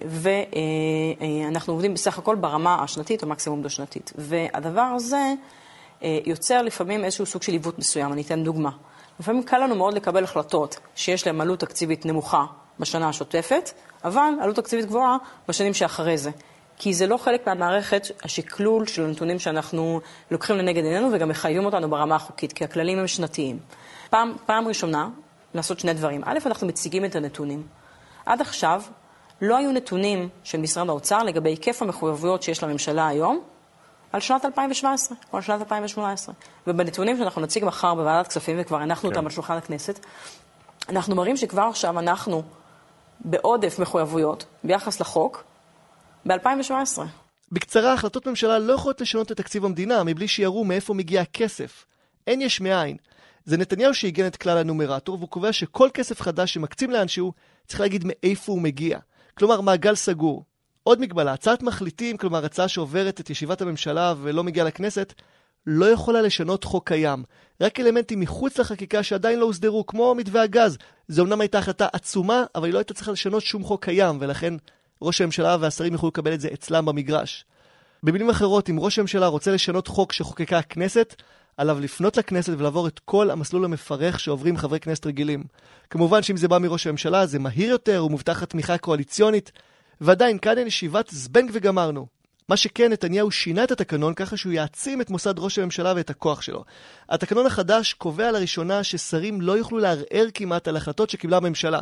ואנחנו 0.05 1.73
עובדים 1.73 1.93
בסך 1.93 2.17
הכל 2.17 2.35
ברמה 2.35 2.83
השנתית 2.83 3.23
או 3.23 3.27
מקסימום 3.27 3.61
דו-שנתית. 3.61 4.13
והדבר 4.15 4.81
הזה 4.95 5.33
אה, 6.03 6.19
יוצר 6.25 6.61
לפעמים 6.61 7.05
איזשהו 7.05 7.25
סוג 7.25 7.41
של 7.41 7.51
עיוות 7.51 7.79
מסוים. 7.79 8.13
אני 8.13 8.21
אתן 8.21 8.43
דוגמה. 8.43 8.69
לפעמים 9.19 9.43
קל 9.43 9.57
לנו 9.57 9.75
מאוד 9.75 9.93
לקבל 9.93 10.23
החלטות 10.23 10.79
שיש 10.95 11.27
להן 11.27 11.41
עלות 11.41 11.59
תקציבית 11.59 12.05
נמוכה 12.05 12.45
בשנה 12.79 13.09
השוטפת, 13.09 13.71
אבל 14.03 14.33
עלות 14.41 14.55
תקציבית 14.55 14.85
גבוהה 14.85 15.17
בשנים 15.47 15.73
שאחרי 15.73 16.17
זה. 16.17 16.31
כי 16.79 16.93
זה 16.93 17.07
לא 17.07 17.17
חלק 17.17 17.47
מהמערכת, 17.47 18.07
השקלול 18.23 18.87
של 18.87 19.05
הנתונים 19.05 19.39
שאנחנו 19.39 20.01
לוקחים 20.31 20.55
לנגד 20.55 20.83
עינינו 20.83 21.09
וגם 21.13 21.29
מחייבים 21.29 21.65
אותנו 21.65 21.89
ברמה 21.89 22.15
החוקית, 22.15 22.53
כי 22.53 22.63
הכללים 22.63 22.99
הם 22.99 23.07
שנתיים. 23.07 23.59
פעם, 24.09 24.35
פעם 24.45 24.67
ראשונה, 24.67 25.09
לעשות 25.53 25.79
שני 25.79 25.93
דברים. 25.93 26.21
א', 26.25 26.37
אנחנו 26.45 26.67
מציגים 26.67 27.05
את 27.05 27.15
הנתונים. 27.15 27.63
עד 28.25 28.41
עכשיו 28.41 28.81
לא 29.41 29.57
היו 29.57 29.71
נתונים 29.71 30.29
של 30.43 30.57
משרד 30.57 30.89
האוצר 30.89 31.23
לגבי 31.23 31.49
היקף 31.49 31.81
המחויבויות 31.81 32.43
שיש 32.43 32.63
לממשלה 32.63 33.07
היום 33.07 33.41
על 34.13 34.19
שנת 34.19 34.45
2017 34.45 35.17
או 35.33 35.37
על 35.37 35.43
שנת 35.43 35.59
2018. 35.59 36.35
ובנתונים 36.67 37.17
שאנחנו 37.17 37.41
נציג 37.41 37.65
מחר 37.65 37.95
בוועדת 37.95 38.27
כספים, 38.27 38.57
וכבר 38.59 38.77
הנחנו 38.77 39.09
כן. 39.09 39.15
אותם 39.15 39.25
על 39.25 39.31
שולחן 39.31 39.57
הכנסת, 39.57 40.05
אנחנו 40.89 41.15
מראים 41.15 41.37
שכבר 41.37 41.61
עכשיו 41.61 41.99
אנחנו 41.99 42.43
בעודף 43.19 43.79
מחויבויות 43.79 44.45
ביחס 44.63 44.99
לחוק, 44.99 45.43
ב-2017. 46.27 46.99
בקצרה, 47.51 47.93
החלטות 47.93 48.27
ממשלה 48.27 48.59
לא 48.59 48.73
יכולות 48.73 49.01
לשנות 49.01 49.31
את 49.31 49.37
תקציב 49.37 49.65
המדינה 49.65 50.03
מבלי 50.03 50.27
שיראו 50.27 50.63
מאיפה 50.63 50.93
מגיע 50.93 51.21
הכסף. 51.21 51.85
אין 52.27 52.41
יש 52.41 52.61
מאין. 52.61 52.97
זה 53.45 53.57
נתניהו 53.57 53.93
שעיגן 53.93 54.27
את 54.27 54.35
כלל 54.35 54.57
הנומרטור, 54.57 55.15
והוא 55.15 55.29
קובע 55.29 55.53
שכל 55.53 55.89
כסף 55.93 56.21
חדש 56.21 56.53
שמקצים 56.53 56.91
לאנשהו, 56.91 57.33
צריך 57.67 57.81
להגיד 57.81 58.03
מאיפה 58.05 58.51
הוא 58.51 58.61
מגיע. 58.61 58.99
כלומר, 59.37 59.61
מעגל 59.61 59.95
סגור. 59.95 60.43
עוד 60.83 61.01
מגבלה, 61.01 61.33
הצעת 61.33 61.63
מחליטים, 61.63 62.17
כלומר 62.17 62.45
הצעה 62.45 62.67
שעוברת 62.67 63.19
את 63.19 63.29
ישיבת 63.29 63.61
הממשלה 63.61 64.13
ולא 64.21 64.43
מגיעה 64.43 64.67
לכנסת, 64.67 65.13
לא 65.67 65.85
יכולה 65.85 66.21
לשנות 66.21 66.63
חוק 66.63 66.87
קיים. 66.87 67.23
רק 67.61 67.79
אלמנטים 67.79 68.19
מחוץ 68.19 68.59
לחקיקה 68.59 69.03
שעדיין 69.03 69.39
לא 69.39 69.45
הוסדרו, 69.45 69.85
כמו 69.85 70.15
מתווה 70.15 70.41
הגז. 70.41 70.77
זו 71.07 71.23
אמנם 71.23 71.41
הייתה 71.41 71.57
החלטה 71.57 71.87
עצומה, 71.93 72.43
אבל 72.55 72.65
היא 72.65 72.73
לא 72.73 72.77
הייתה 72.77 72.93
צריכה 72.93 73.11
לשנות 73.11 73.43
שום 73.43 73.63
חוק 73.63 73.85
קיים, 73.85 74.17
ולכן 74.21 74.53
ראש 75.01 75.21
הממשלה 75.21 75.57
והשרים 75.59 75.93
יוכלו 75.93 76.09
לקבל 76.09 76.33
את 76.33 76.41
זה 76.41 76.47
אצלם 76.53 76.85
במגרש. 76.85 77.45
במילים 78.03 78.29
אחרות, 78.29 78.69
אם 78.69 78.79
ראש 78.79 78.99
הממשלה 78.99 79.27
רוצה 79.27 79.51
לשנות 79.51 79.87
חוק 79.87 80.13
שחוקקה 80.13 80.57
הכנסת, 80.57 81.15
עליו 81.57 81.79
לפנות 81.79 82.17
לכנסת 82.17 82.53
ולעבור 82.57 82.87
את 82.87 82.99
כל 83.05 83.31
המסלול 83.31 83.65
המפרך 83.65 84.19
שעוברים 84.19 84.57
חברי 84.57 84.79
כנסת 84.79 85.05
רגילים. 85.05 85.43
כמובן 85.89 86.23
שאם 86.23 86.37
זה 86.37 86.47
בא 86.47 86.57
מראש 86.57 86.87
הממשלה, 86.87 87.25
זה 87.25 87.39
מהיר 87.39 87.69
יותר, 87.69 87.97
הוא 87.97 88.11
מובטח 88.11 88.43
תמיכה 88.43 88.77
קואליציונית, 88.77 89.51
ועדיין, 90.01 90.37
כאן 90.37 90.57
אין 90.57 90.67
ישיבת 90.67 91.09
זבנג 91.09 91.49
וגמרנו. 91.53 92.07
מה 92.49 92.57
שכן, 92.57 92.91
נתניהו 92.91 93.31
שינה 93.31 93.63
את 93.63 93.71
התקנון 93.71 94.13
ככה 94.13 94.37
שהוא 94.37 94.53
יעצים 94.53 95.01
את 95.01 95.09
מוסד 95.09 95.39
ראש 95.39 95.59
הממשלה 95.59 95.93
ואת 95.95 96.09
הכוח 96.09 96.41
שלו. 96.41 96.63
התקנון 97.09 97.45
החדש 97.45 97.93
קובע 97.93 98.31
לראשונה 98.31 98.83
ששרים 98.83 99.41
לא 99.41 99.57
יוכלו 99.57 99.77
לערער 99.77 100.25
כמעט 100.33 100.67
על 100.67 100.77
החלטות 100.77 101.09
שקיבלה 101.09 101.37
הממשלה. 101.37 101.79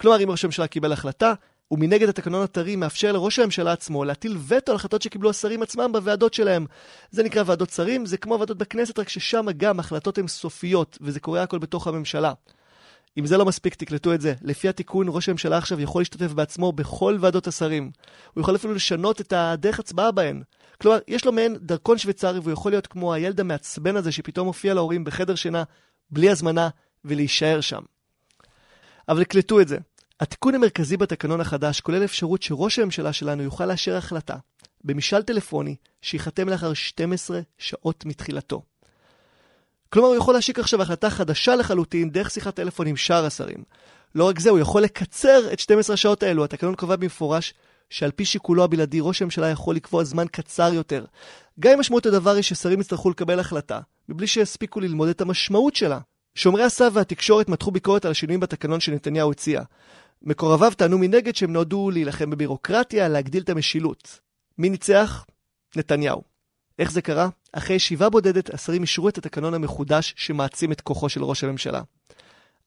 כלומר, 0.00 0.22
אם 0.22 0.30
ראש 0.30 0.44
הממשלה 0.44 0.66
קיבל 0.66 0.92
החלטה, 0.92 1.34
ומנגד 1.70 2.08
התקנון 2.08 2.42
הטרי 2.42 2.76
מאפשר 2.76 3.12
לראש 3.12 3.38
הממשלה 3.38 3.72
עצמו 3.72 4.04
להטיל 4.04 4.38
וטו 4.48 4.72
על 4.72 4.76
החלטות 4.76 5.02
שקיבלו 5.02 5.30
השרים 5.30 5.62
עצמם 5.62 5.90
בוועדות 5.92 6.34
שלהם. 6.34 6.66
זה 7.10 7.22
נקרא 7.22 7.42
ועדות 7.46 7.70
שרים, 7.70 8.06
זה 8.06 8.16
כמו 8.16 8.38
ועדות 8.38 8.58
בכנסת, 8.58 8.98
רק 8.98 9.08
ששם 9.08 9.46
גם 9.56 9.80
החלטות 9.80 10.18
הן 10.18 10.26
סופיות, 10.26 10.98
וזה 11.00 11.20
קורה 11.20 11.42
הכל 11.42 11.58
בתוך 11.58 11.86
הממשלה. 11.86 12.32
אם 13.18 13.26
זה 13.26 13.36
לא 13.36 13.44
מספיק, 13.44 13.74
תקלטו 13.74 14.14
את 14.14 14.20
זה. 14.20 14.34
לפי 14.42 14.68
התיקון, 14.68 15.06
ראש 15.10 15.28
הממשלה 15.28 15.58
עכשיו 15.58 15.80
יכול 15.80 16.00
להשתתף 16.00 16.32
בעצמו 16.32 16.72
בכל 16.72 17.16
ועדות 17.20 17.46
השרים. 17.46 17.90
הוא 18.34 18.40
יכול 18.40 18.56
אפילו 18.56 18.74
לשנות 18.74 19.20
את 19.20 19.32
הדרך 19.32 19.78
הצבעה 19.78 20.10
בהן. 20.10 20.42
כלומר, 20.80 20.98
יש 21.08 21.24
לו 21.24 21.32
מעין 21.32 21.56
דרכון 21.60 21.98
שוויצרי 21.98 22.38
והוא 22.38 22.52
יכול 22.52 22.72
להיות 22.72 22.86
כמו 22.86 23.14
הילד 23.14 23.40
המעצבן 23.40 23.96
הזה 23.96 24.12
שפתאום 24.12 24.46
מופיע 24.46 24.74
להורים 24.74 25.04
בחדר 25.04 25.34
שינה, 25.34 25.62
בלי 26.10 26.30
הזמנה, 26.30 26.68
ולהישאר 27.04 27.60
שם. 27.60 27.82
אבל 29.08 29.24
תקלטו 29.24 29.60
את 29.60 29.68
זה. 29.68 29.78
התיקון 30.20 30.54
המרכזי 30.54 30.96
בתקנון 30.96 31.40
החדש 31.40 31.80
כולל 31.80 32.04
אפשרות 32.04 32.42
שראש 32.42 32.78
הממשלה 32.78 33.12
שלנו 33.12 33.42
יוכל 33.42 33.66
לאשר 33.66 33.96
החלטה 33.96 34.36
במשאל 34.84 35.22
טלפוני 35.22 35.76
שייחתם 36.02 36.48
לאחר 36.48 36.74
12 36.74 37.40
שעות 37.58 38.04
מתחילתו. 38.04 38.62
כלומר, 39.88 40.08
הוא 40.08 40.16
יכול 40.16 40.34
להשיק 40.34 40.58
עכשיו 40.58 40.82
החלטה 40.82 41.10
חדשה 41.10 41.56
לחלוטין 41.56 42.10
דרך 42.10 42.30
שיחת 42.30 42.54
טלפון 42.54 42.86
עם 42.86 42.96
שאר 42.96 43.24
השרים. 43.24 43.64
לא 44.14 44.28
רק 44.28 44.38
זה, 44.38 44.50
הוא 44.50 44.58
יכול 44.58 44.82
לקצר 44.82 45.52
את 45.52 45.60
12 45.60 45.94
השעות 45.94 46.22
האלו. 46.22 46.44
התקנון 46.44 46.74
קובע 46.74 46.96
במפורש 46.96 47.54
שעל 47.90 48.10
פי 48.10 48.24
שיקולו 48.24 48.64
הבלעדי, 48.64 48.98
ראש 49.00 49.22
הממשלה 49.22 49.48
יכול 49.48 49.76
לקבוע 49.76 50.04
זמן 50.04 50.26
קצר 50.32 50.74
יותר. 50.74 51.04
גם 51.60 51.72
אם 51.72 51.80
משמעות 51.80 52.06
הדבר 52.06 52.30
היא 52.30 52.42
ששרים 52.42 52.80
יצטרכו 52.80 53.10
לקבל 53.10 53.40
החלטה, 53.40 53.80
מבלי 54.08 54.26
שיספיקו 54.26 54.80
ללמוד 54.80 55.08
את 55.08 55.20
המשמעות 55.20 55.76
שלה. 55.76 55.98
שומרי 56.34 56.62
הסף 56.62 56.90
והתקשורת 56.92 57.48
מתחו 57.48 57.70
ביקורת 57.70 58.04
על 58.04 58.10
השינויים 58.10 58.40
בתקנון 58.40 58.80
שנתניהו 58.80 59.30
הציע. 59.30 59.62
מקורביו 60.26 60.72
טענו 60.76 60.98
מנגד 60.98 61.36
שהם 61.36 61.52
נועדו 61.52 61.90
להילחם 61.90 62.30
בבירוקרטיה, 62.30 63.08
להגדיל 63.08 63.42
את 63.42 63.48
המשילות. 63.48 64.20
מי 64.58 64.70
ניצח? 64.70 65.26
נתניהו. 65.76 66.22
איך 66.78 66.92
זה 66.92 67.02
קרה? 67.02 67.28
אחרי 67.52 67.76
ישיבה 67.76 68.08
בודדת, 68.08 68.54
השרים 68.54 68.82
אישרו 68.82 69.08
את 69.08 69.18
התקנון 69.18 69.54
המחודש 69.54 70.14
שמעצים 70.16 70.72
את 70.72 70.80
כוחו 70.80 71.08
של 71.08 71.24
ראש 71.24 71.44
הממשלה. 71.44 71.82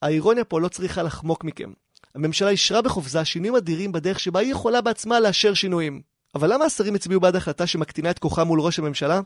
האירוניה 0.02 0.44
פה 0.44 0.62
לא 0.62 0.68
צריכה 0.68 1.04
לחמוק 1.04 1.44
מכם. 1.44 1.72
הממשלה 2.16 2.50
אישרה 2.50 2.82
בחופזה 2.82 3.26
שינויים 3.26 3.56
אדירים 3.56 3.92
בדרך 3.92 4.20
שבה 4.20 4.40
היא 4.40 4.52
יכולה 4.52 4.82
בעצמה 4.82 5.20
לאשר 5.20 5.54
שינויים. 5.54 6.02
אבל 6.36 6.54
למה 6.54 6.66
השרים 6.66 6.96
הצביעו 6.96 7.22
בעד 7.22 7.36
החלטה 7.36 7.68
שמקטינה 7.68 8.10
את 8.12 8.20
כוחם 8.20 8.48
מול 8.48 8.62
ראש 8.62 8.80
הממשלה? 8.80 9.22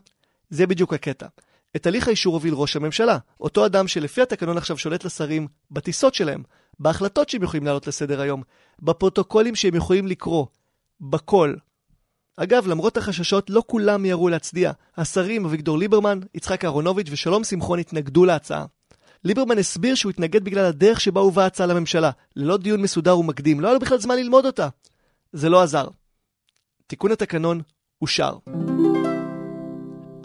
זה 0.49 0.67
בדיוק 0.67 0.93
הקטע. 0.93 1.27
את 1.75 1.85
הליך 1.87 2.07
האישור 2.07 2.33
הוביל 2.33 2.53
ראש 2.53 2.75
הממשלה, 2.75 3.17
אותו 3.39 3.65
אדם 3.65 3.87
שלפי 3.87 4.21
התקנון 4.21 4.57
עכשיו 4.57 4.77
שולט 4.77 5.05
לשרים 5.05 5.47
בטיסות 5.71 6.13
שלהם, 6.13 6.43
בהחלטות 6.79 7.29
שהם 7.29 7.43
יכולים 7.43 7.65
לעלות 7.65 7.87
לסדר 7.87 8.21
היום, 8.21 8.43
בפרוטוקולים 8.81 9.55
שהם 9.55 9.75
יכולים 9.75 10.07
לקרוא, 10.07 10.45
בכל. 11.01 11.53
אגב, 12.37 12.67
למרות 12.67 12.97
החששות, 12.97 13.49
לא 13.49 13.63
כולם 13.67 14.01
מיהרו 14.01 14.29
להצדיע. 14.29 14.71
השרים 14.97 15.45
אביגדור 15.45 15.77
ליברמן, 15.77 16.19
יצחק 16.33 16.65
אהרונוביץ' 16.65 17.07
ושלום 17.11 17.43
שמחון 17.43 17.79
התנגדו 17.79 18.25
להצעה. 18.25 18.65
ליברמן 19.23 19.57
הסביר 19.57 19.95
שהוא 19.95 20.09
התנגד 20.09 20.43
בגלל 20.43 20.65
הדרך 20.65 21.01
שבה 21.01 21.21
הובאה 21.21 21.43
ההצעה 21.43 21.67
לממשלה, 21.67 22.11
ללא 22.35 22.57
דיון 22.57 22.81
מסודר 22.81 23.19
ומקדים, 23.19 23.59
לא 23.59 23.67
היה 23.67 23.73
לו 23.73 23.79
בכלל 23.79 23.97
זמן 23.97 24.15
ללמוד 24.15 24.45
אותה. 24.45 24.69
זה 25.33 25.49
לא 25.49 25.61
עזר. 25.63 25.87
תיקון 26.87 27.11
התקנון 27.11 27.61
אושר. 28.01 28.37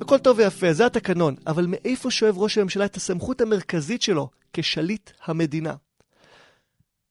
הכל 0.00 0.18
טוב 0.18 0.38
ויפה, 0.38 0.72
זה 0.72 0.86
התקנון, 0.86 1.34
אבל 1.46 1.66
מאיפה 1.68 2.10
שואב 2.10 2.38
ראש 2.38 2.58
הממשלה 2.58 2.84
את 2.84 2.96
הסמכות 2.96 3.40
המרכזית 3.40 4.02
שלו 4.02 4.28
כשליט 4.52 5.10
המדינה? 5.24 5.74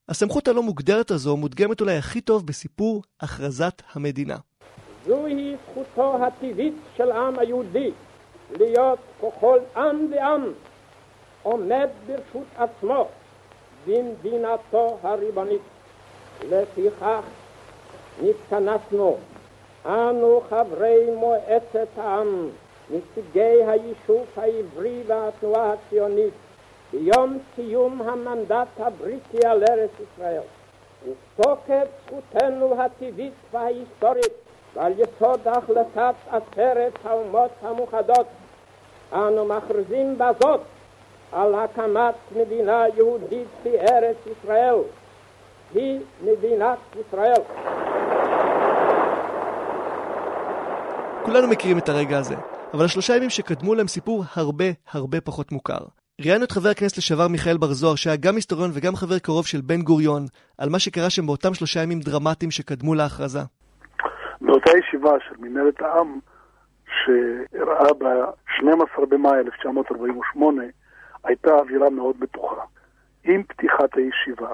הסמכות 0.10 0.48
הלא 0.48 0.64
מוגדרת 0.64 1.12
הזו 1.12 1.38
מודגמת 1.38 1.82
אולי 1.82 1.98
הכי 1.98 2.22
טוב 2.22 2.46
בסיפור 2.46 3.04
הכרזת 3.22 3.82
המדינה. 3.94 4.36
זוהי 5.06 5.56
זכותו 5.72 6.18
הטבעית 6.24 6.74
של 6.98 7.12
העם 7.12 7.40
היהודי 7.40 7.92
להיות 8.58 9.00
ככל 9.22 9.60
עם 9.76 10.08
ועם 10.12 10.42
עומד 11.44 11.88
ברשות 12.08 12.48
עצמו 12.58 13.08
במדינתו 13.88 14.98
הריבונית. 15.04 15.62
לפיכך 16.50 17.22
נתכנסנו 18.22 19.18
אנו 19.86 20.42
חברי 20.50 21.06
מועצת 21.16 21.88
העם, 21.98 22.50
נציגי 22.90 23.64
היישוב 23.68 24.26
העברי 24.36 25.04
והתנועה 25.08 25.74
הציונית 25.74 26.34
ביום 26.92 27.38
סיום 27.56 28.02
המנדט 28.02 28.68
הבריטי 28.80 29.48
על 29.48 29.64
ארץ 29.70 29.90
ישראל. 30.00 30.42
ותוקף 31.04 31.88
זכותנו 32.06 32.82
הטבעית 32.82 33.34
וההיסטורית 33.52 34.34
ועל 34.76 34.94
יסוד 35.00 35.48
החלטת 35.48 36.16
עשרת 36.28 36.94
האומות 37.04 37.52
המאוחדות 37.62 38.28
אנו 39.14 39.46
מכריזים 39.46 40.18
בזאת 40.18 40.62
על 41.32 41.56
הקמת 41.56 42.16
מדינה 42.36 42.84
יהודית 42.96 43.48
בארץ 43.64 44.18
ישראל. 44.26 44.76
היא 45.74 46.00
מדינת 46.22 46.78
ישראל. 47.00 47.42
כולנו 51.26 51.48
מכירים 51.48 51.78
את 51.78 51.90
הרגע 51.90 52.18
הזה, 52.18 52.36
אבל 52.74 52.86
השלושה 52.86 53.16
ימים 53.16 53.30
שקדמו 53.30 53.76
להם 53.76 53.88
סיפור 53.88 54.24
הרבה 54.36 54.66
הרבה 54.92 55.22
פחות 55.22 55.52
מוכר. 55.52 55.97
ראיינו 56.22 56.44
את 56.44 56.52
חבר 56.52 56.70
הכנסת 56.70 56.98
לשעבר 56.98 57.28
מיכאל 57.28 57.58
בר 57.58 57.74
זוהר, 57.74 57.96
שהיה 57.96 58.16
גם 58.16 58.36
היסטוריון 58.36 58.70
וגם 58.74 58.96
חבר 58.96 59.20
קרוב 59.20 59.46
של 59.46 59.62
בן 59.62 59.82
גוריון, 59.82 60.26
על 60.58 60.70
מה 60.70 60.80
שקרה 60.80 61.10
שם 61.10 61.26
באותם 61.26 61.54
שלושה 61.54 61.84
ימים 61.84 62.00
דרמטיים 62.00 62.52
שקדמו 62.52 62.96
להכרזה. 62.96 63.40
באותה 64.42 64.72
ישיבה 64.78 65.12
של 65.28 65.36
מנהלת 65.40 65.82
העם, 65.82 66.20
שאירעה 66.86 67.94
ב-12 68.00 69.06
במאי 69.10 69.40
1948, 69.40 70.64
הייתה 71.24 71.52
אווירה 71.52 71.90
מאוד 71.90 72.20
בטוחה. 72.20 72.62
עם 73.24 73.44
פתיחת 73.44 73.98
הישיבה 73.98 74.54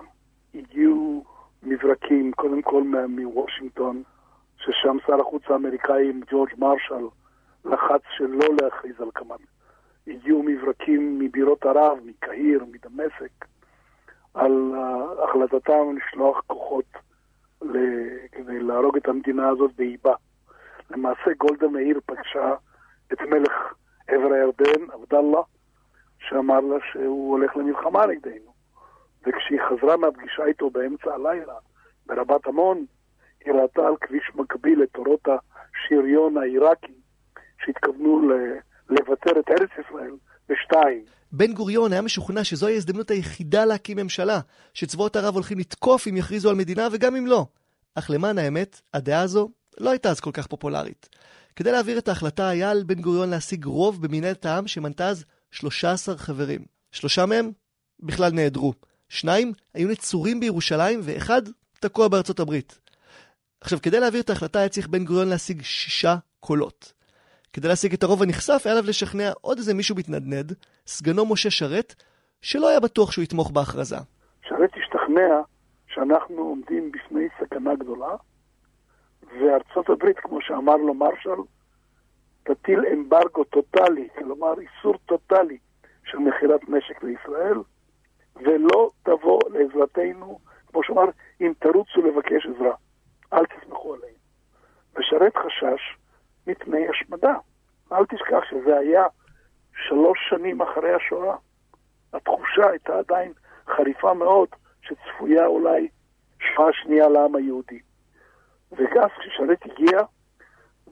הגיעו 0.56 1.24
מברקים, 1.64 2.32
קודם 2.32 2.62
כל 2.62 2.84
מוושינגטון, 3.10 4.04
ששם 4.58 4.98
שר 5.08 5.22
החוץ 5.22 5.44
האמריקאי 5.50 6.12
ג'ורג' 6.32 6.50
מרשל 6.58 7.08
לחץ 7.66 8.02
שלא 8.18 8.48
להכריז 8.62 9.02
על 9.02 9.10
קמ"ן. 9.14 9.44
הגיעו 10.08 10.44
מברקים 10.44 11.20
מבירות 11.20 11.66
ערב, 11.66 12.00
מקהיר, 12.06 12.66
מדמשק, 12.72 13.46
על 14.34 14.74
החלטתם 15.24 15.98
לשלוח 15.98 16.42
כוחות 16.48 16.86
ל- 17.62 18.28
כדי 18.32 18.60
להרוג 18.60 18.98
את 18.98 19.08
המדינה 19.08 19.50
הזאת 19.50 19.72
באיבה. 19.76 20.14
למעשה 20.90 21.34
גולדה 21.38 21.68
מאיר 21.68 22.00
פגשה 22.06 22.56
את 23.14 23.22
מלך 23.22 23.74
עבר 24.08 24.34
הירדן, 24.34 24.92
עבדאללה, 24.94 25.42
שאמר 26.20 26.60
לה 26.60 26.78
שהוא 26.92 27.32
הולך 27.32 27.58
למלחמה 27.58 28.06
נגדנו. 28.06 28.54
וכשהיא 29.28 29.60
חזרה 29.70 29.98
מהפגישה 29.98 30.46
איתו 30.46 30.70
באמצע 30.70 31.14
הלילה, 31.14 31.54
ברבת 32.06 32.48
עמון, 32.48 32.86
היא 33.46 33.54
ראתה 33.54 33.88
על 33.88 33.96
כביש 34.02 34.32
מקביל 34.36 34.84
את 34.84 34.90
תורות 34.92 35.28
השריון 35.28 36.38
העיראקי, 36.38 36.94
שהתכוונו 37.66 38.22
לוותר 38.90 39.40
את 39.40 39.50
ארץ 39.50 39.70
ישראל 39.86 40.12
בשתיים. 40.50 41.06
בן 41.32 41.54
גוריון 41.54 41.94
היה 41.94 42.02
משוכנע 42.02 42.44
שזוהי 42.44 42.74
ההזדמנות 42.74 43.12
היחידה 43.12 43.66
להקים 43.66 43.98
ממשלה, 43.98 44.40
שצבאות 44.74 45.16
ערב 45.16 45.34
הולכים 45.34 45.60
לתקוף 45.60 46.08
אם 46.08 46.18
יכריזו 46.18 46.50
על 46.50 46.56
מדינה 46.56 46.88
וגם 46.92 47.16
אם 47.16 47.28
לא. 47.28 47.46
אך 47.96 48.10
למען 48.10 48.38
האמת, 48.38 48.82
הדעה 48.94 49.22
הזו 49.22 49.50
לא 49.80 49.90
הייתה 49.90 50.10
אז 50.10 50.20
כל 50.20 50.32
כך 50.32 50.48
פופולרית. 50.48 51.10
כדי 51.56 51.72
להעביר 51.72 51.98
את 51.98 52.08
ההחלטה 52.08 52.50
היה 52.50 52.72
על 52.72 52.84
בן 52.84 53.02
גוריון 53.02 53.30
להשיג 53.30 53.66
רוב 53.66 54.02
במנהלת 54.02 54.46
העם 54.46 54.68
שמנתה 54.68 55.08
אז 55.08 55.26
13 55.52 56.18
חברים. 56.18 56.62
שלושה 56.92 57.26
מהם 57.26 57.52
בכלל 58.00 58.32
נעדרו. 58.32 58.74
שניים 59.10 59.54
היו 59.74 59.90
נצורים 59.90 60.40
בירושלים 60.40 61.00
ואחד 61.04 61.42
תקוע 61.80 62.08
בארצות 62.08 62.40
הברית. 62.40 62.80
עכשיו, 63.62 63.82
כדי 63.82 64.00
להעביר 64.00 64.22
את 64.22 64.30
ההחלטה 64.30 64.60
היה 64.60 64.70
צריך 64.70 64.88
בן 64.88 65.06
גוריון 65.06 65.28
להשיג 65.28 65.62
שישה 65.62 66.16
קולות. 66.40 66.94
כדי 67.54 67.68
להשיג 67.68 67.94
את 67.94 68.04
הרוב 68.04 68.24
הנכסף 68.24 68.62
היה 68.66 68.76
עליו 68.76 68.90
לשכנע 68.90 69.32
עוד 69.42 69.58
איזה 69.58 69.74
מישהו 69.74 69.96
מתנדנד, 69.96 70.54
סגנו 70.88 71.26
משה 71.26 71.52
שרת, 71.52 71.96
שלא 72.42 72.70
היה 72.70 72.80
בטוח 72.80 73.12
שהוא 73.12 73.24
יתמוך 73.24 73.52
בהכרזה. 73.52 73.96
שרת 74.42 74.70
השתכנע 74.78 75.42
שאנחנו 75.88 76.38
עומדים 76.38 76.92
בפני 76.92 77.28
סכנה 77.40 77.76
גדולה, 77.76 78.16
וארצות 79.24 79.90
הברית, 79.90 80.20
כמו 80.20 80.42
שאמר 80.42 80.76
לו 80.76 80.94
מרשל, 80.94 81.42
תטיל 82.44 82.80
אמברגו 82.94 83.44
טוטאלי, 83.44 84.08
כלומר 84.18 84.54
איסור 84.60 84.98
טוטאלי 85.06 85.58
של 86.06 86.18
מכירת 86.18 86.62
נשק 86.70 87.04
לישראל, 87.04 87.58
ולא 88.36 88.90
תבוא 89.04 89.40
לעזרתנו, 89.50 90.40
כמו 90.68 90.84
שאמר, 90.84 91.06
אם 91.42 91.54
תרוצו 91.60 92.02
לבקש 92.02 92.46
עזרה, 92.46 92.76
אל 93.34 93.46
תסמכו 93.46 93.94
עלינו. 93.94 94.18
ושרת 94.96 95.34
חשש 95.38 96.03
מפני 96.48 96.88
השמדה. 96.90 97.34
אל 97.92 98.06
תשכח 98.06 98.44
שזה 98.50 98.78
היה 98.78 99.04
שלוש 99.88 100.20
שנים 100.30 100.62
אחרי 100.62 100.94
השואה. 100.94 101.36
התחושה 102.14 102.70
הייתה 102.70 103.00
עדיין 103.00 103.34
חריפה 103.68 104.14
מאוד, 104.14 104.50
שצפויה 104.82 105.46
אולי 105.46 105.88
שואה 106.40 106.74
שנייה 106.74 107.10
לעם 107.10 107.36
היהודי. 107.36 107.80
ואז 108.72 109.10
כששרת 109.20 109.66
הגיע, 109.66 110.00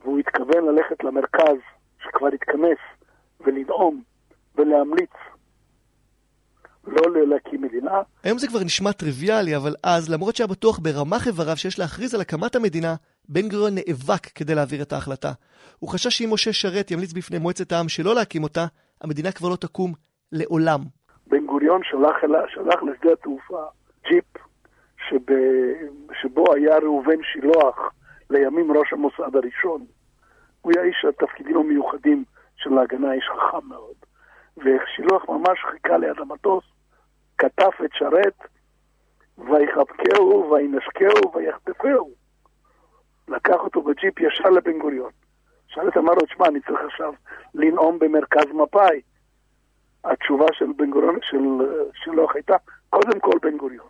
והוא 0.01 0.19
התכוון 0.19 0.65
ללכת 0.65 1.03
למרכז, 1.03 1.57
שכבר 2.03 2.27
התכנס, 2.27 2.77
ולנאום, 3.39 4.03
ולהמליץ 4.55 5.13
לא 6.88 7.28
להקים 7.28 7.62
מדינה. 7.62 8.02
היום 8.24 8.38
זה 8.38 8.48
כבר 8.48 8.60
נשמע 8.63 8.91
טריוויאלי, 8.91 9.56
אבל 9.56 9.76
אז, 9.84 10.10
למרות 10.10 10.36
שהיה 10.36 10.48
בטוח 10.48 10.80
ברמ"ח 10.80 11.28
איבריו 11.28 11.58
שיש 11.58 11.80
להכריז 11.80 12.15
על 12.15 12.22
הקמת 12.22 12.56
המדינה, 12.56 12.96
בן 13.30 13.50
גוריון 13.50 13.74
נאבק 13.76 14.26
כדי 14.36 14.56
להעביר 14.56 14.82
את 14.82 14.94
ההחלטה. 14.94 15.32
הוא 15.80 15.89
חשש 15.89 16.17
שאם 16.17 16.34
משה 16.34 16.54
שרת 16.54 16.91
ימליץ 16.91 17.13
בפני 17.13 17.38
מועצת 17.38 17.72
העם 17.72 17.89
שלא 17.89 18.15
להקים 18.15 18.44
אותה, 18.44 18.65
המדינה 19.02 19.32
כבר 19.32 19.50
לא 19.50 19.56
תקום 19.56 19.94
לעולם. 20.32 20.80
בן 21.28 21.46
גוריון 21.46 21.82
שלח, 21.84 22.15
שלח 22.48 22.84
לשדה 22.84 23.13
התעופה 23.13 23.63
ג'יפ 24.10 24.26
שב, 25.10 25.34
שבו 26.22 26.54
היה 26.56 26.78
ראובן 26.78 27.24
שילוח, 27.34 27.78
לימים 28.30 28.72
ראש 28.72 28.94
המוסד 28.94 29.36
הראשון. 29.36 29.86
הוא 30.62 30.72
היה 30.76 30.84
איש 30.84 31.06
התפקידים 31.10 31.58
המיוחדים 31.58 32.24
של 32.56 32.78
ההגנה, 32.78 33.13
איש 33.13 33.26
חכם 33.36 33.67
מאוד. 33.67 33.96
ושילוח 34.58 35.30
ממש 35.30 35.60
חיכה 35.72 35.98
ליד 35.98 36.20
המטוס, 36.20 36.63
כתב 37.41 37.84
את 37.86 37.89
שרת, 37.93 38.38
ויחבקהו, 39.38 40.51
וינשקהו, 40.51 41.34
ויחטפהו. 41.36 42.12
לקח 43.27 43.56
אותו 43.60 43.82
בג'יפ 43.82 44.19
ישר 44.19 44.49
לבן 44.49 44.80
גוריון. 44.80 45.12
שרת 45.67 45.97
אמר 45.97 46.13
לו, 46.13 46.25
תשמע, 46.25 46.47
אני 46.47 46.62
צריך 46.62 46.80
עכשיו 46.86 47.13
לנאום 47.54 47.99
במרכז 47.99 48.45
מפא"י. 48.54 49.01
התשובה 50.04 50.45
של 50.54 50.65
בן 50.77 50.89
גוריון, 50.89 51.19
של 51.21 51.38
שילוח 52.04 52.36
הייתה, 52.36 52.56
קודם 52.89 53.19
כל 53.19 53.38
בן 53.41 53.58
גוריון. 53.58 53.89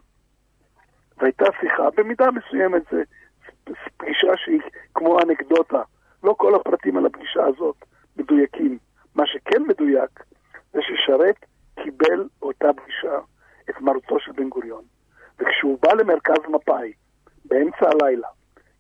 והייתה 1.18 1.46
שיחה, 1.62 1.84
במידה 1.98 2.32
מסוימת 2.32 2.82
זה 2.92 3.04
פגישה 3.98 4.38
שהיא 4.38 4.62
כמו 4.94 5.20
אנקדוטה. 5.20 5.82
לא 6.24 6.36
כל 6.38 6.56
הפרטים 6.56 6.98
על 6.98 7.06
הפגישה 7.06 7.46
הזאת 7.46 7.76
מדויקים. 8.18 8.78
מה 9.16 9.28
שכן 9.28 9.64
מדויק, 9.68 10.24
זה 10.74 10.80
ששרת 10.82 11.46
קיבל 11.84 12.28
אותה 12.42 12.68
פגישה 12.74 13.20
את 13.72 13.82
מרותו 13.82 14.20
של 14.20 14.32
בן 14.32 14.50
גוריון. 14.50 14.84
וכשהוא 15.40 15.78
בא 15.82 15.94
למרכז 15.94 16.50
מפא"י, 16.50 16.94
באמצע 17.46 17.90
הלילה, 17.90 18.28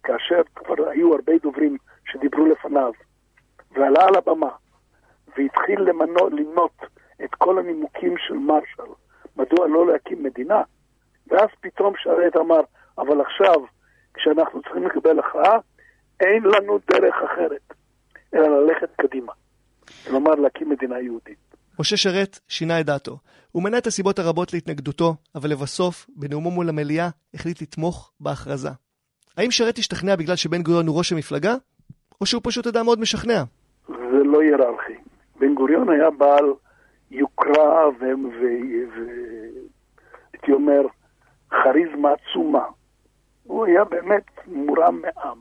כאשר 0.03 0.41
כבר 0.55 0.89
היו 0.89 1.13
הרבה 1.13 1.33
דוברים 1.43 1.77
שדיברו 2.05 2.45
לפניו, 2.45 2.91
ועלה 3.71 4.03
על 4.03 4.15
הבמה, 4.15 4.49
והתחיל 5.37 5.81
למנות, 5.81 6.33
למנות 6.33 6.77
את 7.23 7.35
כל 7.35 7.59
הנימוקים 7.59 8.17
של 8.17 8.33
מרשל, 8.33 8.91
מדוע 9.37 9.67
לא 9.67 9.87
להקים 9.87 10.23
מדינה, 10.23 10.61
ואז 11.27 11.49
פתאום 11.61 11.93
שרת 11.97 12.35
אמר, 12.35 12.61
אבל 12.97 13.21
עכשיו, 13.21 13.55
כשאנחנו 14.13 14.61
צריכים 14.61 14.83
לקבל 14.83 15.19
הכרעה, 15.19 15.57
אין 16.19 16.43
לנו 16.43 16.79
דרך 16.91 17.15
אחרת, 17.25 17.73
אלא 18.33 18.61
ללכת 18.61 18.89
קדימה. 18.95 19.33
כלומר, 20.07 20.35
להקים 20.35 20.69
מדינה 20.69 20.99
יהודית. 20.99 21.50
משה 21.81 21.97
שרת 21.97 22.39
שינה 22.47 22.79
את 22.79 22.85
דעתו. 22.85 23.17
הוא 23.51 23.63
מנה 23.63 23.77
את 23.77 23.87
הסיבות 23.87 24.19
הרבות 24.19 24.53
להתנגדותו, 24.53 25.15
אבל 25.35 25.49
לבסוף, 25.49 26.07
בנאומו 26.15 26.51
מול 26.51 26.69
המליאה, 26.69 27.09
החליט 27.33 27.61
לתמוך 27.61 28.11
בהכרזה. 28.19 28.69
האם 29.37 29.51
שרת 29.51 29.77
השתכנע 29.77 30.15
בגלל 30.15 30.35
שבן 30.35 30.63
גוריון 30.63 30.87
הוא 30.87 30.97
ראש 30.97 31.11
המפלגה, 31.11 31.53
או 32.21 32.25
שהוא 32.25 32.41
פשוט 32.43 32.67
אדם 32.67 32.85
מאוד 32.85 32.99
משכנע? 32.99 33.43
זה 33.87 34.23
לא 34.23 34.41
היררכי. 34.41 34.93
בן 35.39 35.55
גוריון 35.55 35.89
היה 35.89 36.09
בעל 36.09 36.45
יוקרה 37.11 37.89
והייתי 37.99 38.71
אומר, 40.51 40.81
כריזמה 41.49 42.09
עצומה. 42.11 42.65
הוא 43.43 43.65
היה 43.65 43.83
באמת 43.83 44.25
מורם 44.47 45.01
מעם. 45.01 45.37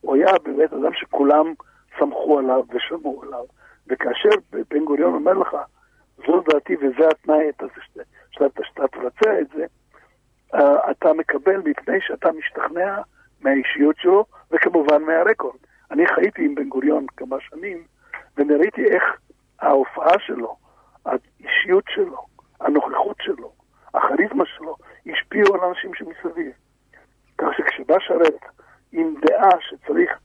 הוא 0.00 0.16
היה 0.16 0.32
באמת 0.44 0.72
אדם 0.72 0.92
שכולם 0.94 1.54
סמכו 1.98 2.38
עליו 2.38 2.62
ושמעו 2.74 3.22
עליו. 3.22 3.44
וכאשר 3.88 4.28
בן 4.70 4.84
גוריון 4.84 5.14
אומר 5.14 5.32
לך, 5.32 5.56
זו 6.26 6.42
דעתי 6.52 6.76
וזה 6.76 7.08
התנאי 7.10 7.50
שאתה, 8.30 8.88
תבצע 8.88 9.40
את 9.40 9.46
זה, 9.56 9.66
uh, 10.54 10.90
אתה 10.90 11.12
מקבל 11.12 11.56
מפני 11.64 12.00
שאתה 12.00 12.32
משתכנע 12.32 13.00
מהאישיות 13.40 13.96
שלו, 13.98 14.24
וכמובן 14.50 15.02
מהרקורד. 15.02 15.58
אני 15.90 16.06
חייתי 16.06 16.44
עם 16.44 16.54
בן 16.54 16.68
גוריון 16.68 17.06
כמה 17.16 17.36
שנים, 17.40 17.84
וראיתי 18.36 18.84
איך 18.84 19.02
ההופעה 19.60 20.18
שלו, 20.18 20.56
האישיות 21.06 21.84
שלו, 21.88 22.26
הנוכחות 22.60 23.16
שלו, 23.20 23.52
הכריזמה 23.94 24.44
שלו, 24.46 24.76
השפיעו 25.06 25.54
על 25.54 25.60
אנשים 25.60 25.94
שמסביב. 25.94 26.52
כך 27.38 27.48
שכשבא 27.56 27.94
שרת 27.98 28.40
עם 28.92 29.14
דעה 29.20 29.50
שצריך 29.60 30.18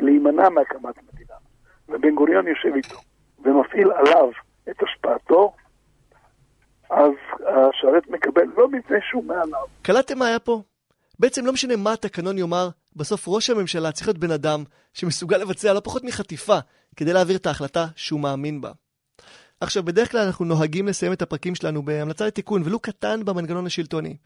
להימנע 0.00 0.48
מהקמת 0.48 0.98
ובן 1.90 2.14
גוריון 2.14 2.46
יושב 2.48 2.74
איתו 2.76 3.00
ומפעיל 3.44 3.92
עליו 3.92 4.28
את 4.70 4.76
השפעתו, 4.82 5.52
אז 6.90 7.12
השרת 7.40 8.08
מקבל 8.08 8.44
לא 8.56 8.68
מפני 8.68 8.98
שהוא 9.10 9.24
מעליו. 9.24 9.64
קלטתם 9.82 10.18
מה 10.18 10.26
היה 10.26 10.38
פה? 10.38 10.62
בעצם 11.18 11.46
לא 11.46 11.52
משנה 11.52 11.76
מה 11.76 11.92
התקנון 11.92 12.38
יאמר, 12.38 12.68
בסוף 12.96 13.28
ראש 13.28 13.50
הממשלה 13.50 13.92
צריך 13.92 14.08
להיות 14.08 14.18
בן 14.18 14.30
אדם 14.30 14.64
שמסוגל 14.94 15.36
לבצע 15.36 15.72
לא 15.72 15.80
פחות 15.80 16.04
מחטיפה 16.04 16.58
כדי 16.96 17.12
להעביר 17.12 17.36
את 17.36 17.46
ההחלטה 17.46 17.86
שהוא 17.96 18.20
מאמין 18.20 18.60
בה. 18.60 18.70
עכשיו, 19.60 19.82
בדרך 19.82 20.10
כלל 20.10 20.20
אנחנו 20.26 20.44
נוהגים 20.44 20.86
לסיים 20.86 21.12
את 21.12 21.22
הפרקים 21.22 21.54
שלנו 21.54 21.82
בהמלצה 21.82 22.26
לתיקון, 22.26 22.62
ולו 22.64 22.80
קטן 22.80 23.24
במנגנון 23.24 23.66
השלטוני. 23.66 24.16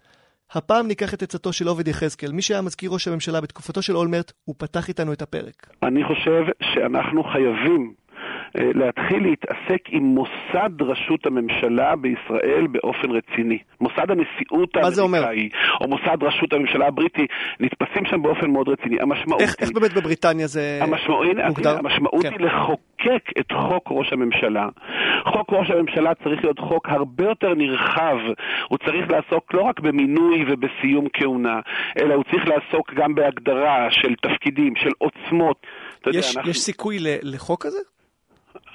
הפעם 0.53 0.87
ניקח 0.87 1.15
את 1.15 1.23
עצתו 1.23 1.53
של 1.53 1.69
עובד 1.69 1.89
יחזקאל, 1.89 2.33
מי 2.33 2.43
שהיה 2.43 2.63
מזכיר 2.63 2.91
ראש 2.91 3.09
הממשלה 3.09 3.41
בתקופתו 3.41 3.83
של 3.83 3.97
אולמרט, 3.97 4.33
הוא 4.45 4.55
פתח 4.59 4.89
איתנו 4.89 5.13
את 5.13 5.23
הפרק. 5.23 5.67
אני 5.83 6.05
חושב 6.05 6.45
שאנחנו 6.63 7.25
חייבים 7.25 7.95
אה, 8.59 8.71
להתחיל 8.75 9.23
להתעסק 9.23 9.83
עם 9.89 10.03
מוסד 10.03 10.71
ראשות 10.81 11.27
הממשלה 11.27 11.97
בישראל 11.97 12.67
באופן 12.67 13.11
רציני. 13.11 13.59
מוסד 13.81 14.11
הנשיאות 14.11 14.77
האמריקאי, 14.77 15.49
או 15.81 15.89
מוסד 15.89 16.23
ראשות 16.23 16.53
הממשלה 16.53 16.87
הבריטי, 16.87 17.27
נתפסים 17.61 18.05
שם 18.07 18.23
באופן 18.23 18.51
מאוד 18.51 18.69
רציני. 18.69 18.97
המשמעות 19.01 19.41
איך, 19.41 19.55
היא... 19.59 19.67
איך 19.67 19.71
באמת 19.75 19.93
בבריטניה 19.93 20.47
זה 20.47 20.79
המשמעות, 20.83 21.27
מוגדר? 21.49 21.79
המשמעות 21.79 22.23
כן. 22.23 22.33
היא 22.33 22.47
לחוקק 22.47 23.31
את 23.41 23.53
חוק 23.53 23.85
ראש 23.91 24.13
הממשלה. 24.13 24.69
חוק 25.25 25.53
ראש 25.53 25.71
הממשלה 25.71 26.15
צריך 26.15 26.45
להיות 26.45 26.59
חוק 26.59 26.89
הרבה 26.89 27.25
יותר 27.25 27.55
נרחב. 27.55 28.17
הוא 28.69 28.79
צריך 28.79 29.11
לעסוק 29.11 29.55
לא 29.55 29.63
רק 29.63 29.81
במינוי 29.81 30.45
ובסיום 30.49 31.07
כהונה, 31.13 31.61
אלא 31.99 32.15
הוא 32.15 32.25
צריך 32.25 32.49
לעסוק 32.49 32.95
גם 32.95 33.15
בהגדרה 33.15 33.89
של 33.91 34.15
תפקידים, 34.23 34.77
של 34.77 34.91
עוצמות. 34.99 35.67
יש, 36.07 36.07
יודע, 36.07 36.29
אנחנו... 36.37 36.51
יש 36.51 36.59
סיכוי 36.61 36.97
לחוק 37.23 37.67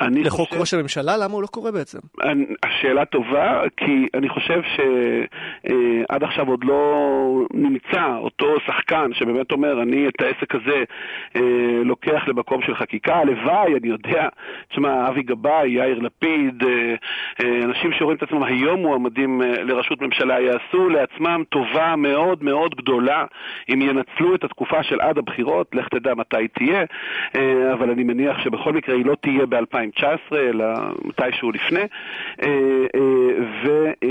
כזה? 0.07 0.19
לחוק 0.19 0.47
חושב... 0.47 0.59
ראש 0.61 0.73
הממשלה? 0.73 1.17
למה 1.17 1.33
הוא 1.33 1.41
לא 1.41 1.47
קורה 1.47 1.71
בעצם? 1.71 1.99
אני, 2.23 2.45
השאלה 2.63 3.05
טובה, 3.05 3.61
כי 3.77 4.07
אני 4.13 4.29
חושב 4.29 4.61
שעד 4.75 6.23
אה, 6.23 6.27
עכשיו 6.27 6.47
עוד 6.47 6.63
לא 6.63 7.47
נמצא 7.53 8.15
אותו 8.17 8.55
שחקן 8.65 9.13
שבאמת 9.13 9.51
אומר, 9.51 9.81
אני 9.81 10.07
את 10.07 10.21
העסק 10.21 10.55
הזה 10.55 10.83
אה, 11.35 11.41
לוקח 11.85 12.27
למקום 12.27 12.61
של 12.61 12.75
חקיקה. 12.75 13.15
הלוואי, 13.15 13.75
אני 13.77 13.87
יודע, 13.87 14.27
תשמע, 14.69 15.07
אבי 15.09 15.23
גבאי, 15.23 15.69
יאיר 15.69 15.99
לפיד, 15.99 16.63
אה, 16.63 16.95
אה, 17.43 17.63
אנשים 17.63 17.91
שרואים 17.93 18.17
את 18.17 18.23
עצמם 18.23 18.43
היום 18.43 18.79
מועמדים 18.81 19.41
אה, 19.41 19.63
לראשות 19.63 20.01
ממשלה, 20.01 20.39
יעשו 20.39 20.89
לעצמם 20.89 21.43
טובה 21.49 21.95
מאוד 21.95 22.43
מאוד 22.43 22.75
גדולה 22.75 23.25
אם 23.69 23.81
ינצלו 23.81 24.35
את 24.35 24.43
התקופה 24.43 24.83
של 24.83 25.01
עד 25.01 25.17
הבחירות, 25.17 25.75
לך 25.75 25.87
תדע 25.87 26.13
מתי 26.13 26.47
תהיה, 26.47 26.83
אה, 27.35 27.73
אבל 27.73 27.89
אני 27.89 28.03
מניח 28.03 28.39
שבכל 28.43 28.73
מקרה 28.73 28.95
היא 28.95 29.05
לא 29.05 29.15
תהיה 29.21 29.45
ב-2000. 29.45 29.88
2019, 29.97 30.39
אלא 30.39 30.65
מתישהו 31.05 31.51
לפני, 31.51 31.79
אה, 31.79 32.47
אה, 32.95 34.09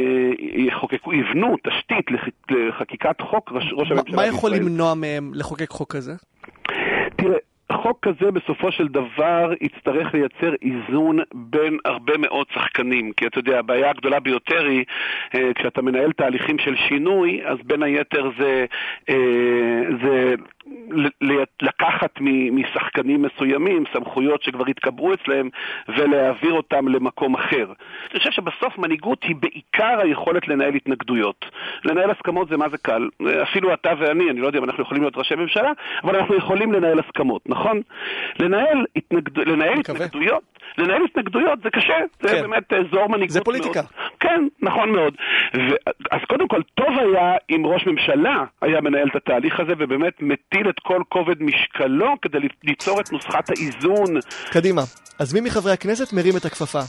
ויחוקקו, 0.63 1.13
יבנו 1.13 1.57
תשתית 1.63 2.07
לחקיקת 2.51 3.21
חוק 3.21 3.53
ראש 3.53 3.91
הממשלה. 3.91 4.17
מה 4.17 4.27
יכול 4.27 4.51
למנוע 4.51 4.95
מהם 4.95 5.31
לחוקק 5.35 5.71
חוק 5.71 5.97
כזה? 5.97 6.13
תראה, 7.17 7.39
חוק 7.73 7.99
כזה 8.09 8.31
בסופו 8.31 8.73
של 8.73 8.89
דבר 8.89 9.53
יצטרך 9.61 10.15
לייצר 10.15 10.55
איזון 10.63 11.19
בין 11.35 11.79
הרבה 11.85 12.19
מאוד 12.19 12.47
שחקנים, 12.55 13.13
כי 13.13 13.27
אתה 13.27 13.39
יודע, 13.39 13.59
הבעיה 13.59 13.91
הגדולה 13.91 14.21
ביותר 14.21 14.67
היא 14.67 14.85
אה, 15.35 15.51
כשאתה 15.55 15.83
מנהל 15.83 16.13
תהליכים 16.13 16.59
של 16.59 16.77
שינוי, 16.89 17.41
אז 17.47 17.59
בין 17.65 17.83
היתר 17.83 18.31
זה, 18.39 18.65
זה 20.03 20.35
לקחת 21.63 22.11
משחקנים 22.53 23.23
מסוימים 23.23 23.85
סמכויות 23.93 24.43
שכבר 24.43 24.65
התקבעו 24.67 25.15
אצלם 25.15 25.49
ולהעביר 25.89 26.53
אותם 26.53 26.89
למקום 26.89 27.35
אחר. 27.35 27.73
אני 28.11 28.19
חושב 28.19 28.31
שבסוף 28.31 28.79
מנהיגות 28.79 29.23
היא 29.23 29.37
בעיקר 29.37 30.01
היכולת 30.01 30.49
לנהל 30.49 30.75
התנגדויות. 30.75 31.45
לנהל 31.85 32.11
הסכמות 32.11 32.49
זה 32.49 32.57
מה 32.57 32.69
זה 32.69 32.79
קל. 32.79 33.09
אפילו 33.43 33.75
אתה 33.75 33.93
ואני, 33.99 34.31
אני 34.31 34.41
לא 34.41 34.47
יודע 34.47 34.59
אם 34.59 34.65
אנחנו 34.65 34.83
יכולים 34.83 35.03
להיות 35.03 35.17
ראשי 35.17 35.35
ממשלה, 35.35 35.73
אבל 36.05 36.17
אנחנו 36.17 36.37
יכולים 36.37 36.73
לנהל 36.73 36.99
הסכמות, 36.99 37.43
נכון? 37.47 37.69
נכון. 37.69 37.83
לנהל, 38.39 38.85
התנגד... 38.97 39.39
לנהל 39.39 39.79
התנגדויות, 39.81 40.43
לנהל 40.79 41.05
התנגדויות 41.05 41.59
זה 41.63 41.71
קשה, 41.71 41.95
זה 42.21 42.29
כן. 42.29 42.43
באמת 42.43 42.73
אזור 42.73 43.07
מנהיגות 43.07 43.31
זה 43.31 43.41
פוליטיקה. 43.41 43.81
מאוד. 43.81 44.11
כן, 44.21 44.49
נכון 44.63 44.91
מאוד. 44.91 45.15
ו... 45.57 45.61
אז 46.11 46.21
קודם 46.29 46.49
כל, 46.49 46.63
טוב 46.75 46.99
היה 46.99 47.35
אם 47.51 47.67
ראש 47.67 47.87
ממשלה 47.87 48.45
היה 48.63 48.81
מנהל 48.81 49.09
את 49.09 49.17
התהליך 49.17 49.61
הזה 49.61 49.73
ובאמת 49.79 50.23
מטיל 50.23 50.58
את 50.71 50.75
כל 50.83 51.03
כובד 51.09 51.43
משקלו 51.43 52.15
כדי 52.23 52.39
ליצור 52.65 53.01
את 53.01 53.13
נוסחת 53.13 53.51
האיזון. 53.51 54.21
קדימה, 54.51 54.83
אז 55.19 55.35
מי 55.35 55.41
מחברי 55.41 55.73
הכנסת 55.73 56.13
מרים 56.13 56.37
את 56.37 56.45
הכפפה? 56.45 56.81